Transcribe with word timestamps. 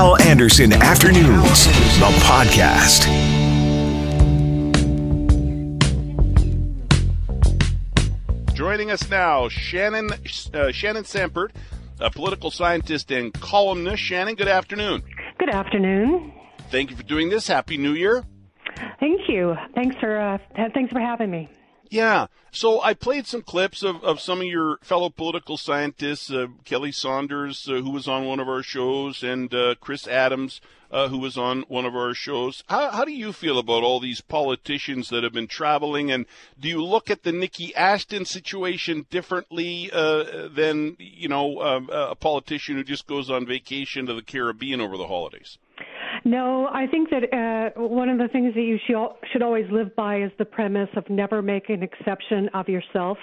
Hal 0.00 0.16
Anderson 0.22 0.72
Afternoons, 0.72 1.66
the 1.66 2.10
podcast. 2.24 3.04
Joining 8.54 8.90
us 8.90 9.10
now, 9.10 9.50
Shannon 9.50 10.08
uh, 10.54 10.72
Shannon 10.72 11.04
Sampert, 11.04 11.50
a 11.98 12.10
political 12.10 12.50
scientist 12.50 13.10
and 13.10 13.30
columnist. 13.34 14.02
Shannon, 14.02 14.36
good 14.36 14.48
afternoon. 14.48 15.02
Good 15.38 15.50
afternoon. 15.50 16.32
Thank 16.70 16.88
you 16.88 16.96
for 16.96 17.02
doing 17.02 17.28
this. 17.28 17.46
Happy 17.46 17.76
New 17.76 17.92
Year. 17.92 18.24
Thank 19.00 19.28
you. 19.28 19.54
Thanks 19.74 19.96
for 20.00 20.18
uh, 20.18 20.38
thanks 20.72 20.90
for 20.94 21.00
having 21.00 21.30
me. 21.30 21.50
Yeah. 21.90 22.28
So 22.52 22.80
I 22.80 22.94
played 22.94 23.26
some 23.26 23.42
clips 23.42 23.82
of, 23.82 24.02
of 24.02 24.20
some 24.20 24.40
of 24.40 24.46
your 24.46 24.78
fellow 24.80 25.10
political 25.10 25.56
scientists, 25.56 26.32
uh, 26.32 26.46
Kelly 26.64 26.92
Saunders, 26.92 27.68
uh, 27.68 27.74
who 27.74 27.90
was 27.90 28.08
on 28.08 28.24
one 28.24 28.40
of 28.40 28.48
our 28.48 28.62
shows, 28.62 29.22
and 29.22 29.52
uh, 29.54 29.74
Chris 29.80 30.08
Adams, 30.08 30.60
uh, 30.90 31.08
who 31.08 31.18
was 31.18 31.36
on 31.36 31.62
one 31.68 31.84
of 31.84 31.94
our 31.94 32.14
shows. 32.14 32.64
How, 32.68 32.90
how 32.90 33.04
do 33.04 33.12
you 33.12 33.32
feel 33.32 33.58
about 33.58 33.84
all 33.84 34.00
these 34.00 34.20
politicians 34.20 35.10
that 35.10 35.22
have 35.22 35.32
been 35.32 35.46
traveling? 35.46 36.10
And 36.10 36.26
do 36.58 36.68
you 36.68 36.82
look 36.82 37.10
at 37.10 37.22
the 37.22 37.32
Niki 37.32 37.72
Ashton 37.76 38.24
situation 38.24 39.06
differently 39.10 39.90
uh, 39.92 40.48
than, 40.48 40.96
you 40.98 41.28
know, 41.28 41.60
um, 41.60 41.88
a 41.92 42.16
politician 42.16 42.76
who 42.76 42.84
just 42.84 43.06
goes 43.06 43.30
on 43.30 43.46
vacation 43.46 44.06
to 44.06 44.14
the 44.14 44.22
Caribbean 44.22 44.80
over 44.80 44.96
the 44.96 45.06
holidays? 45.06 45.58
No, 46.24 46.68
I 46.72 46.86
think 46.86 47.08
that 47.10 47.32
uh, 47.32 47.80
one 47.80 48.08
of 48.08 48.18
the 48.18 48.28
things 48.28 48.54
that 48.54 48.62
you 48.62 48.78
should 48.86 49.42
always 49.42 49.66
live 49.70 49.94
by 49.96 50.22
is 50.22 50.30
the 50.38 50.44
premise 50.44 50.90
of 50.96 51.08
never 51.08 51.40
make 51.40 51.70
an 51.70 51.82
exception 51.82 52.48
of 52.52 52.68
yourself 52.68 53.16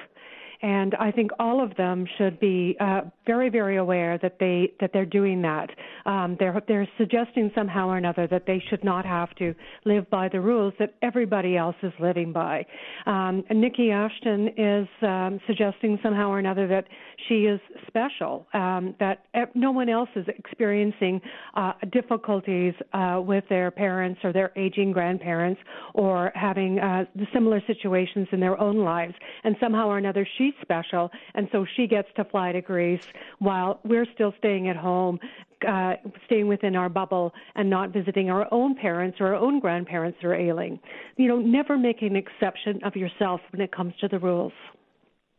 and 0.62 0.96
I 0.96 1.12
think 1.12 1.32
all 1.40 1.64
of 1.64 1.76
them 1.76 2.06
should 2.18 2.40
be 2.40 2.76
uh, 2.80 3.02
very, 3.26 3.50
very 3.50 3.78
aware 3.78 4.18
that 4.22 4.38
they 4.40 4.74
that 4.80 4.92
they're 4.94 5.06
doing 5.06 5.42
that. 5.44 5.70
Um, 6.06 6.36
they're 6.40 6.62
they're 6.68 6.88
suggesting 6.98 7.52
somehow 7.54 7.90
or 7.90 7.98
another 7.98 8.28
that 8.28 8.46
they 8.48 8.64
should 8.70 8.84
not 8.84 9.06
have 9.06 9.34
to 9.36 9.54
live 9.86 10.10
by 10.10 10.30
the 10.30 10.42
rules 10.42 10.74
that 10.80 10.96
everybody 11.02 11.58
else 11.58 11.76
is 11.84 11.94
living 12.00 12.34
by. 12.34 12.66
Um, 13.06 13.44
Niki 13.52 13.92
Ashton 13.92 14.50
is 14.58 14.88
um, 15.02 15.40
suggesting 15.48 16.00
somehow 16.02 16.30
or 16.30 16.40
another 16.40 16.68
that 16.68 16.86
she 17.28 17.46
is 17.46 17.60
special, 17.88 18.48
um, 18.54 18.96
that 19.00 19.26
no 19.56 19.72
one 19.72 19.90
else 19.90 20.10
is 20.16 20.26
experiencing 20.28 21.22
uh, 21.56 21.74
difficulties 21.92 22.74
uh, 22.94 23.22
with 23.24 23.44
their 23.50 23.72
parents 23.72 24.20
or 24.24 24.32
their 24.34 24.52
aging 24.56 24.92
grandparents 24.92 25.60
or 25.94 26.32
having 26.36 26.80
uh, 26.80 27.06
similar 27.34 27.62
situations 27.68 28.28
in 28.32 28.40
their 28.40 28.60
own 28.60 28.78
lives, 28.78 29.14
and 29.44 29.56
somehow 29.60 29.88
or 29.88 29.98
another 29.98 30.28
she 30.38 30.47
special, 30.62 31.12
and 31.34 31.48
so 31.52 31.66
she 31.76 31.88
gets 31.88 32.08
to 32.16 32.24
fly 32.26 32.52
to 32.52 32.62
Greece 32.62 33.08
while 33.40 33.80
we're 33.84 34.08
still 34.14 34.34
staying 34.38 34.70
at 34.70 34.76
home, 34.76 35.20
uh, 35.68 35.94
staying 36.26 36.48
within 36.48 36.76
our 36.76 36.90
bubble, 36.90 37.34
and 37.56 37.70
not 37.70 37.92
visiting 37.92 38.30
our 38.30 38.48
own 38.52 38.76
parents 38.76 39.18
or 39.20 39.28
our 39.28 39.36
own 39.36 39.60
grandparents 39.60 40.18
who 40.22 40.28
are 40.28 40.36
ailing. 40.36 40.80
You 41.16 41.28
know, 41.28 41.40
never 41.40 41.78
make 41.78 42.02
an 42.02 42.16
exception 42.16 42.82
of 42.84 42.96
yourself 42.96 43.42
when 43.52 43.62
it 43.62 43.72
comes 43.72 43.94
to 44.02 44.08
the 44.08 44.20
rules. 44.20 44.54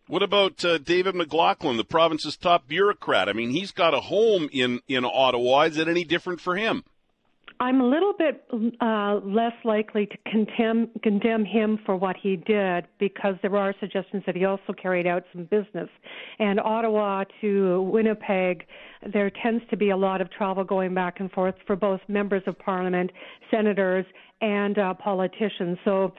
What 0.09 0.23
about 0.23 0.65
uh, 0.65 0.79
David 0.79 1.15
McLaughlin, 1.15 1.77
the 1.77 1.85
province's 1.85 2.37
top 2.37 2.67
bureaucrat? 2.67 3.29
I 3.29 3.35
mean, 3.35 3.51
he's 3.51 3.73
got 3.73 3.93
a 3.93 4.01
home 4.01 4.49
in 4.53 4.81
in 4.89 5.05
Ottawa. 5.05 5.63
Is 5.63 5.77
it 5.77 5.87
any 5.87 6.05
different 6.05 6.41
for 6.41 6.57
him? 6.57 6.83
I'm 7.61 7.81
a 7.81 7.87
little 7.89 8.13
bit 8.17 8.45
uh, 8.81 9.21
less 9.25 9.53
likely 9.65 10.07
to 10.07 10.17
condemn 10.31 10.91
condemn 11.03 11.45
him 11.45 11.79
for 11.85 11.97
what 11.97 12.17
he 12.17 12.37
did 12.37 12.87
because 13.01 13.35
there 13.43 13.57
are 13.57 13.75
suggestions 13.81 14.23
that 14.27 14.37
he 14.37 14.45
also 14.45 14.73
carried 14.81 15.07
out 15.09 15.25
some 15.33 15.45
business. 15.45 15.89
And 16.39 16.61
Ottawa 16.61 17.25
to 17.41 17.83
Winnipeg, 17.83 18.65
there 19.13 19.31
tends 19.43 19.65
to 19.71 19.77
be 19.77 19.91
a 19.91 19.97
lot 19.97 20.21
of 20.21 20.31
travel 20.31 20.63
going 20.63 20.95
back 20.95 21.19
and 21.19 21.31
forth 21.33 21.57
for 21.67 21.75
both 21.75 22.01
members 22.07 22.43
of 22.47 22.57
parliament, 22.61 23.11
senators, 23.51 24.07
and 24.41 24.79
uh, 24.79 24.95
politicians. 24.95 25.79
So 25.85 26.15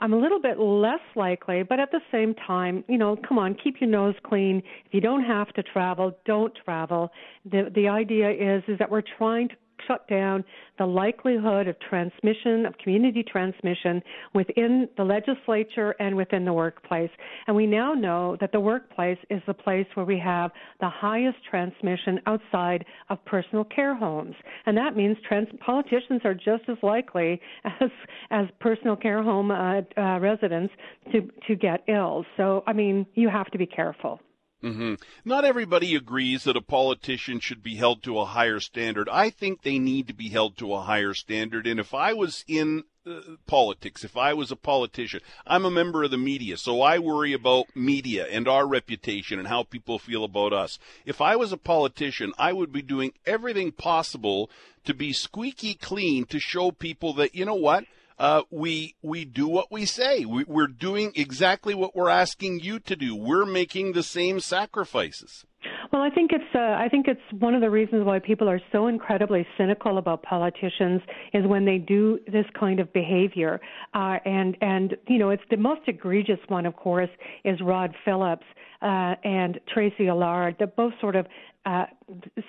I'm 0.00 0.12
a 0.12 0.18
little 0.18 0.40
bit 0.40 0.58
less 0.58 0.98
likely, 1.14 1.62
but 1.62 1.78
at 1.78 1.92
the 1.92 2.00
same 2.10 2.34
time, 2.34 2.82
you 2.88 2.98
know, 2.98 3.16
come 3.28 3.38
on, 3.38 3.54
keep 3.62 3.80
your 3.80 3.88
nose 3.88 4.16
clean. 4.24 4.60
If 4.84 4.92
you 4.92 5.00
don't 5.00 5.22
have 5.22 5.52
to 5.52 5.62
travel, 5.62 6.18
don't 6.26 6.52
travel. 6.64 7.12
The 7.44 7.70
the 7.72 7.86
idea 7.86 8.30
is 8.30 8.64
is 8.66 8.80
that 8.80 8.90
we're 8.90 9.04
trying 9.16 9.48
to 9.50 9.54
shut 9.86 10.06
down 10.08 10.44
the 10.78 10.86
likelihood 10.86 11.68
of 11.68 11.76
transmission, 11.80 12.66
of 12.66 12.76
community 12.78 13.22
transmission 13.22 14.02
within 14.34 14.88
the 14.96 15.04
legislature 15.04 15.94
and 16.00 16.16
within 16.16 16.44
the 16.44 16.52
workplace. 16.52 17.10
And 17.46 17.54
we 17.54 17.66
now 17.66 17.94
know 17.94 18.36
that 18.40 18.52
the 18.52 18.60
workplace 18.60 19.18
is 19.30 19.42
the 19.46 19.54
place 19.54 19.86
where 19.94 20.06
we 20.06 20.18
have 20.18 20.50
the 20.80 20.88
highest 20.88 21.38
transmission 21.48 22.20
outside 22.26 22.84
of 23.10 23.24
personal 23.24 23.64
care 23.64 23.94
homes. 23.94 24.34
And 24.66 24.76
that 24.76 24.96
means 24.96 25.16
trans- 25.28 25.48
politicians 25.64 26.22
are 26.24 26.34
just 26.34 26.68
as 26.68 26.78
likely 26.82 27.40
as, 27.80 27.90
as 28.30 28.46
personal 28.60 28.96
care 28.96 29.22
home 29.22 29.50
uh, 29.50 29.82
uh, 29.96 30.18
residents 30.20 30.72
to, 31.12 31.28
to 31.46 31.54
get 31.54 31.84
ill. 31.88 32.24
So, 32.36 32.64
I 32.66 32.72
mean, 32.72 33.06
you 33.14 33.28
have 33.28 33.50
to 33.52 33.58
be 33.58 33.66
careful. 33.66 34.20
Mm-hmm. 34.62 34.94
Not 35.24 35.44
everybody 35.44 35.96
agrees 35.96 36.44
that 36.44 36.56
a 36.56 36.60
politician 36.60 37.40
should 37.40 37.62
be 37.62 37.74
held 37.74 38.02
to 38.04 38.18
a 38.20 38.24
higher 38.24 38.60
standard. 38.60 39.08
I 39.08 39.30
think 39.30 39.62
they 39.62 39.78
need 39.78 40.06
to 40.06 40.14
be 40.14 40.28
held 40.28 40.56
to 40.58 40.72
a 40.72 40.82
higher 40.82 41.14
standard. 41.14 41.66
And 41.66 41.80
if 41.80 41.92
I 41.92 42.12
was 42.12 42.44
in 42.46 42.84
uh, 43.04 43.20
politics, 43.48 44.04
if 44.04 44.16
I 44.16 44.34
was 44.34 44.52
a 44.52 44.56
politician, 44.56 45.20
I'm 45.44 45.64
a 45.64 45.70
member 45.70 46.04
of 46.04 46.12
the 46.12 46.18
media, 46.18 46.56
so 46.56 46.80
I 46.80 47.00
worry 47.00 47.32
about 47.32 47.74
media 47.74 48.26
and 48.28 48.46
our 48.46 48.64
reputation 48.64 49.40
and 49.40 49.48
how 49.48 49.64
people 49.64 49.98
feel 49.98 50.22
about 50.22 50.52
us. 50.52 50.78
If 51.04 51.20
I 51.20 51.34
was 51.34 51.52
a 51.52 51.56
politician, 51.56 52.32
I 52.38 52.52
would 52.52 52.72
be 52.72 52.82
doing 52.82 53.14
everything 53.26 53.72
possible 53.72 54.48
to 54.84 54.94
be 54.94 55.12
squeaky 55.12 55.74
clean 55.74 56.24
to 56.26 56.38
show 56.38 56.70
people 56.70 57.14
that, 57.14 57.34
you 57.34 57.44
know 57.44 57.54
what? 57.54 57.84
Uh, 58.18 58.42
we 58.50 58.94
we 59.02 59.24
do 59.24 59.48
what 59.48 59.70
we 59.70 59.86
say. 59.86 60.24
We, 60.24 60.44
we're 60.44 60.66
doing 60.66 61.12
exactly 61.14 61.74
what 61.74 61.94
we're 61.94 62.08
asking 62.08 62.60
you 62.60 62.78
to 62.80 62.96
do. 62.96 63.14
We're 63.16 63.46
making 63.46 63.92
the 63.92 64.02
same 64.02 64.40
sacrifices. 64.40 65.44
Well, 65.92 66.02
I 66.02 66.10
think 66.10 66.32
it's 66.32 66.54
uh, 66.54 66.58
I 66.58 66.88
think 66.90 67.06
it's 67.06 67.20
one 67.38 67.54
of 67.54 67.60
the 67.60 67.70
reasons 67.70 68.04
why 68.04 68.18
people 68.18 68.48
are 68.48 68.60
so 68.72 68.86
incredibly 68.86 69.46
cynical 69.58 69.98
about 69.98 70.22
politicians 70.22 71.02
is 71.34 71.46
when 71.46 71.64
they 71.64 71.78
do 71.78 72.18
this 72.26 72.46
kind 72.58 72.80
of 72.80 72.92
behavior, 72.92 73.60
uh, 73.94 74.16
and 74.24 74.56
and 74.60 74.96
you 75.06 75.18
know 75.18 75.30
it's 75.30 75.42
the 75.50 75.56
most 75.56 75.82
egregious 75.86 76.38
one, 76.48 76.66
of 76.66 76.76
course, 76.76 77.10
is 77.44 77.60
Rod 77.60 77.94
Phillips 78.04 78.46
uh, 78.82 79.14
and 79.24 79.60
Tracy 79.72 80.08
Allard 80.08 80.56
that 80.58 80.76
both 80.76 80.92
sort 81.00 81.16
of 81.16 81.26
uh, 81.64 81.84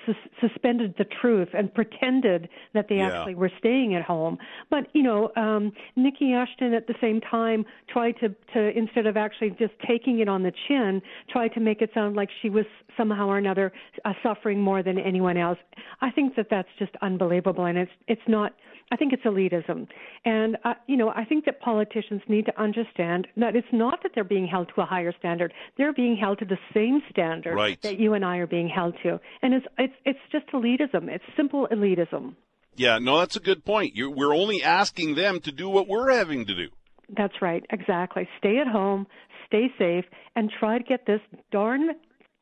sus- 0.05 0.16
suspended 0.41 0.95
the 0.97 1.05
truth 1.21 1.49
and 1.53 1.71
pretended 1.73 2.49
that 2.73 2.88
they 2.89 2.95
yeah. 2.95 3.09
actually 3.09 3.35
were 3.35 3.51
staying 3.59 3.94
at 3.94 4.01
home. 4.01 4.38
But 4.72 4.88
you 4.93 5.03
know, 5.03 5.31
um, 5.35 5.72
Niki 5.97 6.33
Ashton 6.33 6.73
at 6.73 6.88
the 6.88 6.95
same 6.99 7.22
time 7.22 7.66
tried 7.88 8.13
to, 8.22 8.29
to 8.53 8.77
instead 8.77 9.05
of 9.05 9.16
actually 9.16 9.51
just 9.51 9.73
taking 9.88 10.19
it 10.19 10.27
on 10.27 10.41
the 10.41 10.51
chin, 10.67 11.01
tried 11.29 11.49
to 11.49 11.59
make 11.59 11.81
it 11.81 11.91
sound 11.93 12.16
like 12.16 12.29
she 12.41 12.49
was 12.49 12.66
somehow 12.97 13.27
or 13.27 13.38
another 13.38 13.72
uh, 14.03 14.13
suffering 14.23 14.59
more 14.59 14.81
than 14.81 14.97
anyone 14.97 15.38
else. 15.38 15.59
I 16.01 16.09
think 16.09 16.35
that 16.35 16.47
that's 16.49 16.69
just 16.79 16.93
unbelievable, 17.01 17.66
and 17.66 17.77
it's 17.77 17.91
it's 18.07 18.22
not 18.27 18.53
I 18.91 18.95
think 18.95 19.11
it's 19.11 19.23
elitism. 19.23 19.88
And, 20.25 20.57
uh, 20.63 20.75
you 20.88 20.97
know, 20.97 21.09
I 21.09 21.25
think 21.25 21.45
that 21.45 21.59
politicians 21.61 22.22
need 22.27 22.45
to 22.45 22.61
understand 22.61 23.27
that 23.38 23.55
it's 23.55 23.67
not 23.72 24.03
that 24.03 24.11
they're 24.13 24.23
being 24.23 24.45
held 24.45 24.69
to 24.75 24.81
a 24.81 24.85
higher 24.85 25.11
standard. 25.17 25.51
They're 25.77 25.93
being 25.93 26.16
held 26.23 26.39
to 26.39 26.45
the 26.45 26.57
same 26.73 27.01
standard 27.09 27.53
right. 27.53 27.81
that 27.81 28.00
you 28.00 28.13
and 28.13 28.23
I 28.23 28.38
are 28.38 28.47
being 28.47 28.69
held 28.69 28.95
to. 29.03 29.19
And 29.41 29.53
it's, 29.53 29.66
it's, 29.78 29.94
it's 30.06 30.19
just 30.31 30.47
elitism. 30.53 31.09
It's 31.09 31.23
simple 31.35 31.67
elitism. 31.69 32.35
Yeah, 32.75 32.97
no, 32.97 33.19
that's 33.19 33.35
a 33.35 33.41
good 33.41 33.66
point. 33.66 33.95
You're, 33.95 34.09
we're 34.09 34.34
only 34.34 34.63
asking 34.63 35.16
them 35.16 35.41
to 35.41 35.51
do 35.51 35.67
what 35.67 35.88
we're 35.88 36.11
having 36.11 36.45
to 36.45 36.56
do. 36.56 36.69
That's 37.09 37.41
right, 37.41 37.63
exactly. 37.69 38.28
Stay 38.38 38.57
at 38.57 38.67
home, 38.67 39.06
stay 39.47 39.67
safe, 39.78 40.06
and 40.35 40.50
try 40.59 40.78
to 40.78 40.84
get 40.84 41.06
this 41.06 41.19
darn 41.51 41.89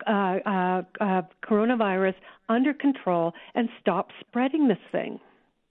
uh, 0.07 0.11
uh, 0.45 0.81
uh, 0.99 1.21
coronavirus 1.43 2.15
under 2.47 2.73
control 2.73 3.33
and 3.55 3.67
stop 3.81 4.09
spreading 4.21 4.67
this 4.67 4.77
thing. 4.91 5.19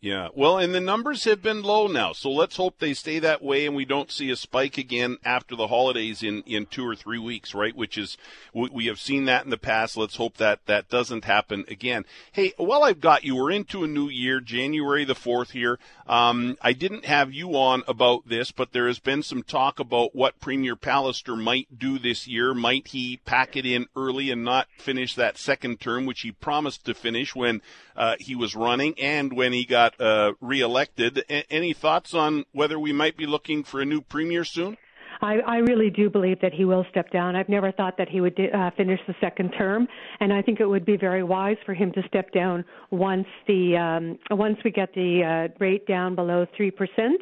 Yeah, 0.03 0.29
well, 0.35 0.57
and 0.57 0.75
the 0.75 0.81
numbers 0.81 1.25
have 1.25 1.43
been 1.43 1.63
low 1.63 1.87
now, 1.87 2.15
so 2.15 2.31
let's 2.31 2.57
hope 2.57 2.79
they 2.79 2.95
stay 2.95 3.19
that 3.19 3.43
way 3.43 3.67
and 3.67 3.77
we 3.77 3.85
don't 3.85 4.11
see 4.11 4.31
a 4.31 4.37
spike 4.37 4.79
again 4.79 5.19
after 5.27 5.55
the 5.55 5.67
holidays 5.67 6.23
in, 6.23 6.43
in 6.47 6.65
two 6.65 6.89
or 6.89 6.97
three 6.97 7.19
weeks, 7.19 7.55
right? 7.55 7.77
Which 7.77 7.99
is, 7.99 8.17
we, 8.55 8.71
we 8.71 8.87
have 8.87 8.99
seen 8.99 9.27
that 9.27 9.45
in 9.45 9.51
the 9.51 9.59
past. 9.59 9.99
Let's 9.99 10.17
hope 10.17 10.39
that 10.39 10.65
that 10.65 10.89
doesn't 10.89 11.27
happen 11.27 11.67
again. 11.69 12.07
Hey, 12.33 12.55
while 12.57 12.83
I've 12.83 13.03
got 13.03 13.25
you, 13.25 13.37
we're 13.37 13.51
into 13.51 13.85
a 13.85 13.89
new 13.89 14.09
year, 14.09 14.41
January 14.41 15.05
the 15.05 15.15
4th 15.15 15.51
here. 15.51 15.79
Um, 16.07 16.57
I 16.63 16.73
didn't 16.73 17.05
have 17.05 17.35
you 17.35 17.51
on 17.51 17.83
about 17.87 18.27
this, 18.27 18.53
but 18.53 18.73
there 18.73 18.87
has 18.87 18.99
been 18.99 19.23
some 19.23 19.43
talk 19.43 19.79
about 19.79 20.17
what 20.17 20.41
Premier 20.41 20.77
Pallister 20.77 21.39
might 21.39 21.79
do 21.79 21.99
this 21.99 22.27
year. 22.27 22.55
Might 22.55 22.89
he 22.89 23.19
pack 23.27 23.55
it 23.55 23.67
in 23.67 23.87
early 23.95 24.31
and 24.31 24.45
not 24.45 24.67
finish 24.79 25.15
that 25.17 25.37
second 25.37 25.79
term, 25.79 26.07
which 26.07 26.23
he 26.23 26.33
promised 26.33 26.87
to 26.87 26.95
finish 26.95 27.37
when 27.37 27.61
uh, 27.95 28.17
he 28.19 28.35
was 28.35 28.57
running 28.57 28.99
and 28.99 29.33
when 29.33 29.53
he 29.53 29.67
got 29.67 29.90
uh, 29.99 30.33
reelected. 30.41 31.25
A- 31.29 31.51
any 31.53 31.73
thoughts 31.73 32.15
on 32.15 32.45
whether 32.53 32.79
we 32.79 32.93
might 32.93 33.17
be 33.17 33.27
looking 33.27 33.65
for 33.65 33.81
a 33.81 33.85
new 33.85 34.01
premier 34.01 34.45
soon? 34.45 34.77
I, 35.23 35.39
I 35.47 35.57
really 35.59 35.91
do 35.91 36.09
believe 36.09 36.41
that 36.41 36.53
he 36.53 36.65
will 36.65 36.85
step 36.91 37.11
down. 37.11 37.37
I've 37.37 37.49
never 37.49 37.73
thought 37.73 37.97
that 37.99 38.09
he 38.09 38.21
would 38.21 38.39
uh, 38.39 38.71
finish 38.77 39.01
the 39.07 39.15
second 39.21 39.51
term, 39.51 39.87
and 40.21 40.33
I 40.33 40.43
think 40.43 40.61
it 40.61 40.67
would 40.67 40.85
be 40.85 40.97
very 40.97 41.23
wise 41.23 41.57
for 41.67 41.75
him 41.75 41.93
to 41.93 42.03
step 42.09 42.33
down 42.33 42.65
once 42.91 43.27
the 43.47 43.77
um, 43.77 44.19
once 44.37 44.59
we 44.65 44.71
get 44.71 44.93
the 44.95 45.49
uh, 45.51 45.55
rate 45.59 45.87
down 45.87 46.15
below 46.15 46.47
three 46.57 46.71
percent. 46.71 47.21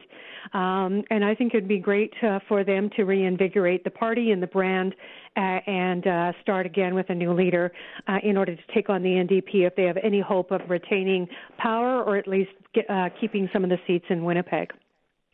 Um, 0.52 1.02
and 1.10 1.24
I 1.24 1.34
think 1.34 1.54
it'd 1.54 1.68
be 1.68 1.78
great 1.78 2.12
uh, 2.22 2.38
for 2.48 2.64
them 2.64 2.90
to 2.96 3.04
reinvigorate 3.04 3.84
the 3.84 3.90
party 3.90 4.30
and 4.30 4.42
the 4.42 4.46
brand 4.46 4.94
uh, 5.36 5.40
and 5.40 6.06
uh, 6.06 6.32
start 6.40 6.64
again 6.64 6.94
with 6.94 7.10
a 7.10 7.14
new 7.14 7.32
leader 7.32 7.70
uh, 8.06 8.18
in 8.22 8.36
order 8.36 8.56
to 8.56 8.62
take 8.74 8.88
on 8.88 9.02
the 9.02 9.10
NDP 9.10 9.66
if 9.66 9.76
they 9.76 9.84
have 9.84 9.98
any 10.02 10.20
hope 10.20 10.50
of 10.50 10.62
retaining 10.68 11.28
power 11.58 12.02
or 12.02 12.16
at 12.16 12.26
least 12.26 12.50
get, 12.74 12.88
uh, 12.88 13.10
keeping 13.20 13.50
some 13.52 13.62
of 13.62 13.70
the 13.70 13.78
seats 13.86 14.06
in 14.08 14.24
Winnipeg. 14.24 14.72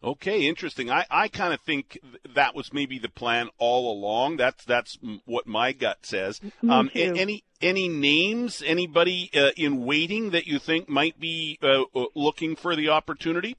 Okay, 0.05 0.47
interesting. 0.47 0.91
I, 0.91 1.07
I 1.11 1.29
kind 1.29 1.55
of 1.55 1.61
think 1.63 1.99
that 2.35 2.55
was 2.55 2.75
maybe 2.75 2.99
the 2.99 3.09
plan 3.09 3.49
all 3.57 3.91
along. 3.91 4.37
That's 4.37 4.63
that's 4.65 4.99
what 5.25 5.47
my 5.47 5.73
gut 5.73 5.99
says. 6.03 6.41
Um, 6.69 6.91
any 6.95 7.43
any 7.63 7.89
names, 7.89 8.63
anybody 8.67 9.31
uh, 9.35 9.51
in 9.57 9.87
waiting 9.87 10.31
that 10.31 10.47
you 10.47 10.59
think 10.59 10.91
might 10.91 11.19
be 11.19 11.59
uh, 11.63 11.85
uh, 11.95 12.05
looking 12.15 12.55
for 12.55 12.77
the 12.77 12.91
opportunity? 12.91 13.57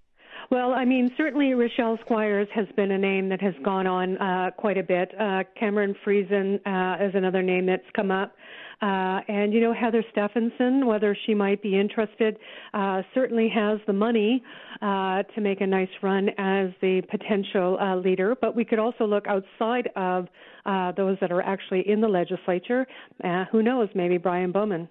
Well, 0.52 0.74
I 0.74 0.86
mean, 0.86 1.12
certainly 1.18 1.54
Rochelle 1.56 1.98
Squires 2.06 2.48
has 2.54 2.68
been 2.76 2.92
a 2.92 2.98
name 3.00 3.30
that 3.30 3.42
has 3.42 3.56
gone 3.64 3.88
on 3.88 4.18
uh, 4.18 4.52
quite 4.56 4.78
a 4.78 4.84
bit. 4.84 5.12
Uh, 5.20 5.44
Cameron 5.60 5.96
Friesen 6.06 6.60
uh, 6.66 7.04
is 7.04 7.16
another 7.16 7.42
name 7.42 7.66
that's 7.66 7.90
come 7.96 8.12
up. 8.12 8.36
Uh, 8.86 9.20
and, 9.28 9.52
you 9.52 9.62
know, 9.62 9.74
Heather 9.74 10.04
Stefanson, 10.12 10.86
whether 10.86 11.18
she 11.26 11.34
might 11.34 11.60
be 11.64 11.80
interested, 11.80 12.38
uh, 12.74 13.02
certainly 13.16 13.50
has 13.50 13.80
the 13.88 13.94
money 13.94 14.44
uh, 14.80 15.24
to 15.34 15.42
make 15.42 15.60
a 15.62 15.66
nice 15.66 15.90
run 16.04 16.30
as 16.38 16.70
the 16.82 17.02
potential 17.10 17.80
uh, 17.82 17.96
leader. 17.96 18.36
But 18.40 18.56
we 18.56 18.64
could 18.64 18.78
also 18.78 19.06
look 19.06 19.26
outside 19.28 19.90
of 19.96 20.28
uh, 20.68 20.92
those 20.92 21.18
that 21.22 21.32
are 21.32 21.42
actually 21.42 21.84
in 21.90 22.00
the 22.00 22.08
legislature. 22.08 22.86
Uh, 23.24 23.46
who 23.52 23.64
knows? 23.64 23.90
Maybe 23.96 24.20
Brian 24.20 24.52
Bowman. 24.52 24.88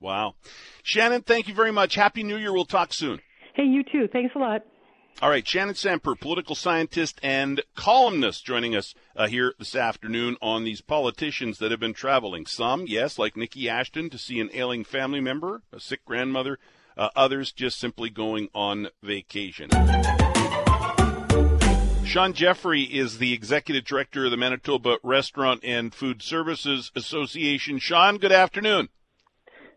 Wow. 0.00 0.34
Shannon, 0.82 1.20
thank 1.20 1.48
you 1.48 1.54
very 1.54 1.72
much. 1.72 1.94
Happy 1.94 2.22
New 2.22 2.38
Year. 2.38 2.52
We'll 2.52 2.64
talk 2.64 2.94
soon. 2.94 3.20
Hey, 3.54 3.64
you 3.64 3.82
too. 3.82 4.08
Thanks 4.10 4.34
a 4.34 4.38
lot. 4.38 4.62
All 5.20 5.30
right, 5.30 5.46
Shannon 5.46 5.74
Sampert, 5.74 6.18
political 6.20 6.54
scientist 6.56 7.20
and 7.22 7.60
columnist, 7.76 8.44
joining 8.44 8.74
us 8.74 8.94
uh, 9.14 9.28
here 9.28 9.54
this 9.58 9.76
afternoon 9.76 10.36
on 10.42 10.64
these 10.64 10.80
politicians 10.80 11.58
that 11.58 11.70
have 11.70 11.78
been 11.78 11.94
traveling. 11.94 12.46
Some, 12.46 12.86
yes, 12.88 13.18
like 13.18 13.34
Niki 13.34 13.68
Ashton, 13.68 14.10
to 14.10 14.18
see 14.18 14.40
an 14.40 14.50
ailing 14.52 14.82
family 14.82 15.20
member, 15.20 15.62
a 15.72 15.78
sick 15.78 16.04
grandmother. 16.04 16.58
Uh, 16.96 17.08
others 17.14 17.52
just 17.52 17.78
simply 17.78 18.10
going 18.10 18.48
on 18.54 18.88
vacation. 19.02 19.70
Sean 22.04 22.32
Jeffrey 22.34 22.82
is 22.82 23.18
the 23.18 23.32
executive 23.32 23.84
director 23.84 24.26
of 24.26 24.30
the 24.32 24.36
Manitoba 24.36 24.98
Restaurant 25.02 25.64
and 25.64 25.94
Food 25.94 26.20
Services 26.20 26.90
Association. 26.94 27.78
Sean, 27.78 28.18
good 28.18 28.32
afternoon. 28.32 28.88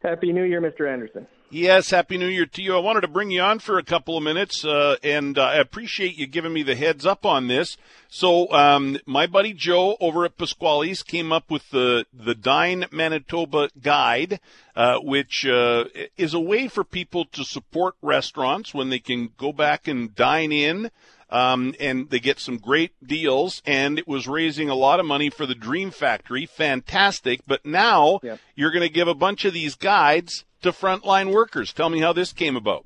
Happy 0.04 0.34
New 0.34 0.44
Year, 0.44 0.62
Mr. 0.62 0.92
Anderson. 0.92 1.28
Yes, 1.52 1.92
Happy 1.92 2.18
New 2.18 2.28
Year 2.28 2.48
to 2.48 2.62
you. 2.64 2.76
I 2.76 2.80
wanted 2.80 3.02
to 3.02 3.08
bring 3.08 3.30
you 3.30 3.42
on 3.42 3.60
for 3.60 3.78
a 3.78 3.84
couple 3.84 4.18
of 4.18 4.24
minutes, 4.24 4.66
uh, 4.66 4.96
and 5.04 5.38
uh, 5.38 5.44
I 5.44 5.58
appreciate 5.58 6.18
you 6.18 6.26
giving 6.26 6.52
me 6.52 6.64
the 6.64 6.76
heads 6.76 7.06
up 7.06 7.24
on 7.24 7.48
this. 7.48 7.78
So, 8.10 8.52
um, 8.52 8.98
my 9.06 9.28
buddy 9.28 9.54
Joe 9.54 9.96
over 10.00 10.26
at 10.26 10.38
Pasquale's 10.38 11.04
came 11.04 11.32
up 11.32 11.52
with 11.52 11.70
the 11.70 12.08
the 12.12 12.34
Dine 12.34 12.88
Manitoba 12.92 13.70
Guide, 13.80 14.40
uh, 14.76 14.98
which 14.98 15.46
uh, 15.46 15.86
is 16.18 16.34
a 16.34 16.40
way 16.40 16.68
for 16.68 16.84
people 16.84 17.26
to 17.26 17.44
support 17.44 17.94
restaurants 18.02 18.74
when 18.74 18.90
they 18.90 19.00
can 19.00 19.30
go 19.38 19.54
back 19.54 19.88
and 19.88 20.16
dine 20.16 20.52
in. 20.52 20.90
Um, 21.30 21.74
and 21.80 22.10
they 22.12 22.20
get 22.20 22.40
some 22.40 22.58
great 22.58 22.92
deals, 23.06 23.62
and 23.66 23.98
it 23.98 24.08
was 24.08 24.28
raising 24.28 24.70
a 24.70 24.76
lot 24.76 25.00
of 25.00 25.08
money 25.08 25.32
for 25.32 25.46
the 25.46 25.56
Dream 25.56 25.90
Factory. 25.90 26.46
Fantastic. 26.46 27.42
But 27.48 27.66
now 27.66 28.20
yep. 28.22 28.40
you're 28.56 28.72
going 28.72 28.88
to 28.88 28.94
give 28.94 29.08
a 29.08 29.16
bunch 29.16 29.44
of 29.44 29.54
these 29.54 29.76
guides 29.76 30.46
to 30.66 30.72
frontline 30.72 31.34
workers. 31.34 31.74
Tell 31.74 31.90
me 31.90 32.00
how 32.00 32.14
this 32.14 32.34
came 32.34 32.56
about. 32.56 32.86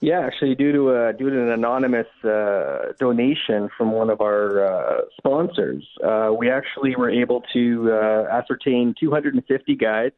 Yeah, 0.00 0.20
actually, 0.20 0.54
due 0.54 0.72
to 0.72 0.90
a, 0.90 1.12
due 1.14 1.30
to 1.30 1.42
an 1.42 1.50
anonymous 1.50 2.06
uh, 2.22 2.92
donation 2.98 3.70
from 3.78 3.92
one 3.92 4.10
of 4.10 4.20
our 4.20 4.66
uh, 4.66 5.00
sponsors, 5.16 5.84
uh, 6.04 6.30
we 6.38 6.50
actually 6.50 6.94
were 6.94 7.10
able 7.10 7.42
to 7.54 7.90
uh, 7.92 8.26
ascertain 8.30 8.94
250 9.00 9.74
guides. 9.76 10.14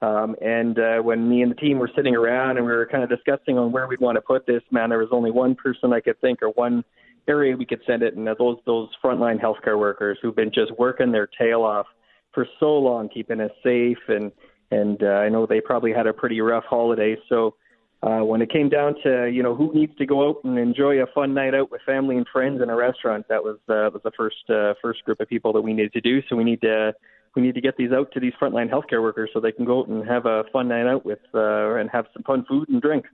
Um, 0.00 0.34
and 0.40 0.78
uh, 0.78 0.98
when 1.02 1.28
me 1.28 1.42
and 1.42 1.50
the 1.50 1.56
team 1.56 1.78
were 1.78 1.90
sitting 1.94 2.16
around 2.16 2.56
and 2.56 2.66
we 2.66 2.72
were 2.72 2.86
kind 2.86 3.04
of 3.04 3.10
discussing 3.10 3.58
on 3.58 3.70
where 3.70 3.86
we'd 3.86 4.00
want 4.00 4.16
to 4.16 4.22
put 4.22 4.46
this, 4.46 4.62
man, 4.70 4.88
there 4.88 4.98
was 4.98 5.10
only 5.12 5.30
one 5.30 5.54
person 5.54 5.92
I 5.92 6.00
could 6.00 6.20
think 6.20 6.42
or 6.42 6.48
one 6.48 6.82
area 7.28 7.54
we 7.54 7.66
could 7.66 7.82
send 7.86 8.02
it, 8.02 8.16
and 8.16 8.26
those 8.26 8.56
those 8.66 8.88
frontline 9.04 9.40
healthcare 9.40 9.78
workers 9.78 10.18
who've 10.20 10.34
been 10.34 10.50
just 10.52 10.72
working 10.78 11.12
their 11.12 11.28
tail 11.38 11.62
off 11.62 11.86
for 12.32 12.46
so 12.58 12.78
long, 12.78 13.08
keeping 13.08 13.40
us 13.40 13.50
safe 13.62 13.98
and 14.08 14.32
and 14.72 15.02
uh, 15.02 15.06
I 15.06 15.28
know 15.28 15.46
they 15.46 15.60
probably 15.60 15.92
had 15.92 16.06
a 16.06 16.12
pretty 16.12 16.40
rough 16.40 16.64
holiday. 16.64 17.16
So 17.28 17.54
uh, 18.02 18.20
when 18.20 18.42
it 18.42 18.50
came 18.50 18.68
down 18.68 18.94
to 19.04 19.30
you 19.30 19.42
know 19.42 19.54
who 19.54 19.72
needs 19.74 19.94
to 19.98 20.06
go 20.06 20.28
out 20.28 20.40
and 20.44 20.58
enjoy 20.58 21.02
a 21.02 21.06
fun 21.14 21.34
night 21.34 21.54
out 21.54 21.70
with 21.70 21.82
family 21.86 22.16
and 22.16 22.26
friends 22.32 22.60
in 22.62 22.70
a 22.70 22.76
restaurant, 22.76 23.26
that 23.28 23.44
was 23.44 23.58
uh, 23.68 23.90
was 23.92 24.00
the 24.02 24.10
first 24.16 24.48
uh, 24.48 24.74
first 24.82 25.04
group 25.04 25.20
of 25.20 25.28
people 25.28 25.52
that 25.52 25.60
we 25.60 25.72
needed 25.72 25.92
to 25.92 26.00
do. 26.00 26.20
So 26.28 26.36
we 26.36 26.44
need 26.44 26.60
to 26.62 26.94
we 27.36 27.42
need 27.42 27.54
to 27.54 27.60
get 27.60 27.76
these 27.76 27.92
out 27.92 28.10
to 28.12 28.20
these 28.20 28.32
frontline 28.40 28.70
healthcare 28.70 29.02
workers 29.02 29.30
so 29.32 29.40
they 29.40 29.52
can 29.52 29.64
go 29.64 29.80
out 29.80 29.88
and 29.88 30.06
have 30.08 30.26
a 30.26 30.44
fun 30.52 30.68
night 30.68 30.86
out 30.86 31.04
with 31.04 31.20
uh, 31.34 31.74
and 31.76 31.90
have 31.90 32.06
some 32.12 32.22
fun 32.22 32.44
food 32.48 32.68
and 32.68 32.82
drink. 32.82 33.06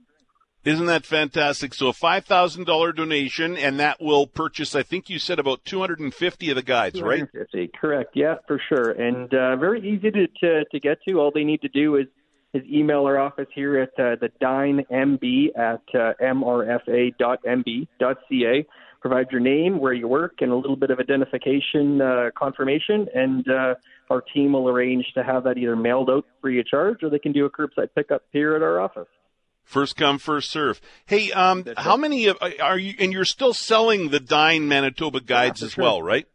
Isn't 0.65 0.87
that 0.87 1.07
fantastic? 1.07 1.73
So 1.73 1.89
a 1.89 1.93
five 1.93 2.25
thousand 2.25 2.65
dollar 2.67 2.93
donation, 2.93 3.57
and 3.57 3.79
that 3.81 4.01
will 4.01 4.27
purchase. 4.27 4.75
I 4.75 4.83
think 4.83 5.09
you 5.09 5.19
said 5.19 5.39
about 5.39 5.65
two 5.65 5.81
hundred 5.81 6.01
and 6.01 6.13
fifty 6.13 6.51
of 6.51 6.57
the 6.57 6.63
guides, 6.63 7.01
right? 7.01 7.21
Correct. 7.81 8.11
Yeah, 8.15 8.35
for 8.47 8.61
sure. 8.69 8.91
And 8.91 9.33
uh, 9.33 9.57
very 9.57 9.81
easy 9.81 10.11
to, 10.11 10.27
to 10.41 10.65
to 10.65 10.81
get 10.81 10.99
to. 11.07 11.21
All 11.21 11.31
they 11.33 11.45
need 11.45 11.63
to 11.63 11.69
do 11.69 11.97
is 11.97 12.07
is 12.55 12.63
email 12.71 13.05
our 13.05 13.19
office 13.19 13.47
here 13.55 13.79
at 13.79 13.91
uh, 13.99 14.17
the 14.21 14.31
Dine 14.41 14.85
MB 14.91 15.49
at 15.57 15.83
uh, 15.95 16.15
mrfa.mb.ca. 16.23 17.17
Provide 19.01 19.27
your 19.31 19.41
name, 19.41 19.79
where 19.79 19.93
you 19.93 20.09
work, 20.09 20.41
and 20.41 20.51
a 20.51 20.57
little 20.57 20.75
bit 20.75 20.91
of 20.91 20.99
identification 20.99 22.01
uh, 22.01 22.31
confirmation, 22.37 23.07
and 23.15 23.49
uh, 23.49 23.75
our 24.11 24.21
team 24.35 24.55
will 24.55 24.69
arrange 24.69 25.07
to 25.15 25.23
have 25.23 25.45
that 25.45 25.57
either 25.57 25.77
mailed 25.77 26.11
out 26.11 26.25
free 26.41 26.59
of 26.59 26.67
charge, 26.67 27.05
or 27.05 27.11
they 27.11 27.21
can 27.21 27.31
do 27.31 27.45
a 27.45 27.51
curbside 27.51 27.91
pickup 27.95 28.23
here 28.33 28.57
at 28.57 28.63
our 28.63 28.81
office. 28.81 29.07
First 29.69 29.97
come, 29.97 30.19
first 30.19 30.51
serve. 30.51 30.81
Hey, 31.05 31.31
um, 31.31 31.63
how 31.77 31.99
many 31.99 32.25
of, 32.29 32.39
are 32.59 32.79
you? 32.79 32.95
And 32.99 33.13
you're 33.13 33.27
still 33.27 33.53
selling 33.53 34.09
the 34.09 34.19
Dine 34.19 34.67
Manitoba 34.67 35.21
guides 35.21 35.61
yeah, 35.61 35.67
as 35.67 35.73
sure. 35.73 35.85
well, 35.85 36.03
right? 36.03 36.27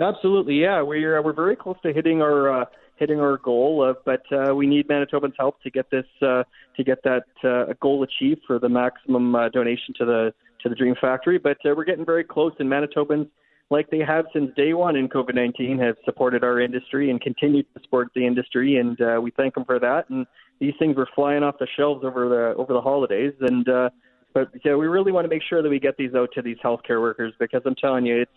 Absolutely, 0.00 0.54
yeah. 0.54 0.80
We're 0.80 1.20
we're 1.20 1.34
very 1.34 1.54
close 1.54 1.76
to 1.82 1.92
hitting 1.92 2.22
our 2.22 2.62
uh, 2.62 2.64
hitting 2.96 3.20
our 3.20 3.36
goal, 3.36 3.86
of, 3.86 3.98
but 4.06 4.22
uh, 4.32 4.54
we 4.54 4.66
need 4.66 4.88
Manitobans' 4.88 5.34
help 5.38 5.60
to 5.64 5.70
get 5.70 5.90
this 5.90 6.06
uh, 6.22 6.44
to 6.78 6.82
get 6.82 7.02
that 7.02 7.24
uh, 7.44 7.74
goal 7.82 8.02
achieved 8.04 8.40
for 8.46 8.58
the 8.58 8.70
maximum 8.70 9.34
uh, 9.34 9.50
donation 9.50 9.92
to 9.98 10.06
the 10.06 10.32
to 10.62 10.70
the 10.70 10.74
Dream 10.74 10.94
Factory. 10.98 11.36
But 11.36 11.58
uh, 11.66 11.74
we're 11.76 11.84
getting 11.84 12.06
very 12.06 12.24
close, 12.24 12.54
and 12.58 12.70
Manitobans, 12.70 13.28
like 13.72 13.90
they 13.90 14.00
have 14.00 14.26
since 14.32 14.54
day 14.54 14.74
one 14.74 14.94
in 14.94 15.08
COVID 15.08 15.34
nineteen, 15.34 15.78
have 15.78 15.96
supported 16.04 16.44
our 16.44 16.60
industry 16.60 17.10
and 17.10 17.20
continue 17.20 17.62
to 17.62 17.68
support 17.82 18.08
the 18.14 18.26
industry, 18.26 18.76
and 18.76 19.00
uh, 19.00 19.20
we 19.20 19.32
thank 19.32 19.54
them 19.54 19.64
for 19.64 19.80
that. 19.80 20.08
And 20.10 20.26
these 20.60 20.74
things 20.78 20.96
were 20.96 21.08
flying 21.14 21.42
off 21.42 21.56
the 21.58 21.66
shelves 21.76 22.04
over 22.04 22.28
the 22.28 22.54
over 22.56 22.72
the 22.72 22.80
holidays, 22.80 23.32
and 23.40 23.68
uh, 23.68 23.90
but 24.34 24.50
yeah, 24.64 24.76
we 24.76 24.86
really 24.86 25.10
want 25.10 25.24
to 25.24 25.28
make 25.28 25.42
sure 25.48 25.62
that 25.62 25.68
we 25.68 25.80
get 25.80 25.96
these 25.96 26.14
out 26.14 26.30
to 26.34 26.42
these 26.42 26.58
healthcare 26.64 27.00
workers 27.00 27.32
because 27.40 27.62
I'm 27.64 27.74
telling 27.74 28.06
you, 28.06 28.20
it's 28.22 28.30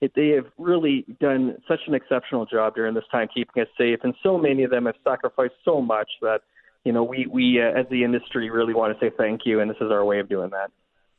it, 0.00 0.12
they 0.14 0.28
have 0.30 0.46
really 0.58 1.04
done 1.20 1.56
such 1.66 1.80
an 1.86 1.94
exceptional 1.94 2.46
job 2.46 2.74
during 2.74 2.94
this 2.94 3.04
time 3.10 3.28
keeping 3.32 3.62
us 3.62 3.68
safe, 3.76 4.00
and 4.02 4.14
so 4.22 4.38
many 4.38 4.64
of 4.64 4.70
them 4.70 4.86
have 4.86 4.96
sacrificed 5.04 5.54
so 5.64 5.80
much 5.80 6.08
that 6.22 6.40
you 6.84 6.92
know 6.92 7.04
we 7.04 7.26
we 7.26 7.60
uh, 7.60 7.78
as 7.78 7.86
the 7.90 8.04
industry 8.04 8.50
really 8.50 8.74
want 8.74 8.98
to 8.98 9.04
say 9.04 9.12
thank 9.16 9.42
you, 9.44 9.60
and 9.60 9.70
this 9.70 9.78
is 9.80 9.90
our 9.90 10.04
way 10.04 10.18
of 10.18 10.28
doing 10.28 10.50
that. 10.50 10.70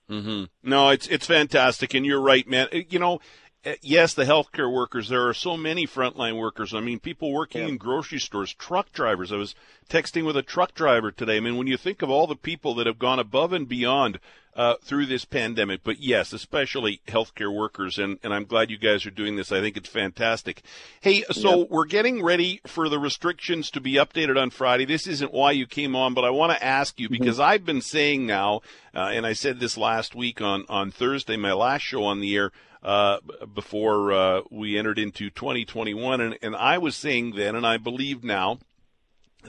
Mm-hmm. 0.09 0.45
No, 0.63 0.89
it's 0.89 1.07
it's 1.07 1.27
fantastic, 1.27 1.93
and 1.93 2.05
you're 2.05 2.21
right, 2.21 2.47
man. 2.47 2.67
You 2.71 2.99
know, 2.99 3.19
Uh, 3.66 3.74
yes, 3.82 4.13
the 4.13 4.24
healthcare 4.24 4.72
workers. 4.74 5.10
There 5.10 5.28
are 5.28 5.34
so 5.34 5.58
many 5.58 5.86
frontline 5.86 6.39
workers. 6.39 6.74
I 6.74 6.80
mean, 6.80 7.00
people 7.00 7.34
working 7.34 7.62
yeah. 7.62 7.68
in 7.68 7.78
grocery 7.78 8.20
stores, 8.20 8.54
truck 8.54 8.92
drivers. 8.94 9.34
I 9.34 9.36
was 9.36 9.54
texting 9.89 10.25
with 10.25 10.38
a 10.38 10.42
truck 10.42 10.74
driver 10.74 11.12
today. 11.12 11.38
I 11.38 11.39
mean, 11.42 11.58
when 11.58 11.68
you 11.68 11.75
think 11.75 12.01
of 12.01 12.10
all 12.10 12.25
the 12.25 12.36
people 12.36 12.75
that 12.75 12.88
have 12.88 13.00
gone 13.00 13.20
above 13.20 13.51
and 13.51 13.68
beyond 13.68 14.20
uh, 14.60 14.75
through 14.84 15.06
this 15.06 15.24
pandemic, 15.24 15.80
but 15.86 16.01
yes, 16.01 16.34
especially 16.34 17.00
healthcare 17.08 17.56
workers, 17.56 17.98
and, 17.98 18.20
and 18.22 18.34
I'm 18.34 18.44
glad 18.44 18.70
you 18.70 18.78
guys 18.78 19.06
are 19.06 19.10
doing 19.12 19.38
this. 19.38 19.54
I 19.54 19.62
think 19.62 19.78
it's 19.78 19.88
fantastic. 19.88 20.63
Hey, 21.00 21.24
so 21.32 21.66
we're 21.70 21.86
getting 21.86 22.22
ready 22.22 22.60
for 22.68 22.89
the 22.89 23.00
restrictions 23.00 23.72
to 23.72 23.80
be 23.80 23.94
updated 23.94 24.38
on 24.38 24.50
Friday. 24.50 24.84
This 24.84 25.08
isn't 25.08 25.32
why 25.32 25.51
you 25.51 25.66
came 25.66 25.96
on, 25.96 26.13
but 26.13 26.25
I 26.25 26.30
want 26.32 26.51
to 26.51 26.62
ask 26.62 27.00
you 27.00 27.08
mm-hmm. 27.08 27.24
because. 27.24 27.39
I've 27.39 27.66
been 27.66 27.82
saying 27.82 28.25
now, 28.25 28.60
uh, 28.94 29.12
and 29.13 29.25
I 29.25 29.32
said 29.32 29.62
this 29.62 29.78
last 29.78 30.13
week 30.13 30.42
on 30.42 30.66
on 30.68 30.92
Thursday, 30.92 31.38
my 31.38 31.54
last 31.54 31.84
show 31.84 32.04
on 32.04 32.20
the 32.20 32.36
air 32.36 32.51
uh, 32.84 33.20
before 33.54 34.12
uh, 34.12 34.42
we 34.51 34.78
entered 34.78 35.00
into 35.00 35.30
2021. 35.30 36.20
And, 36.20 36.38
and 36.42 36.54
I 36.54 36.80
was 36.80 36.98
saying 36.98 37.36
then, 37.38 37.56
and 37.56 37.66
I 37.66 37.78
believe 37.78 38.25
now, 38.25 38.60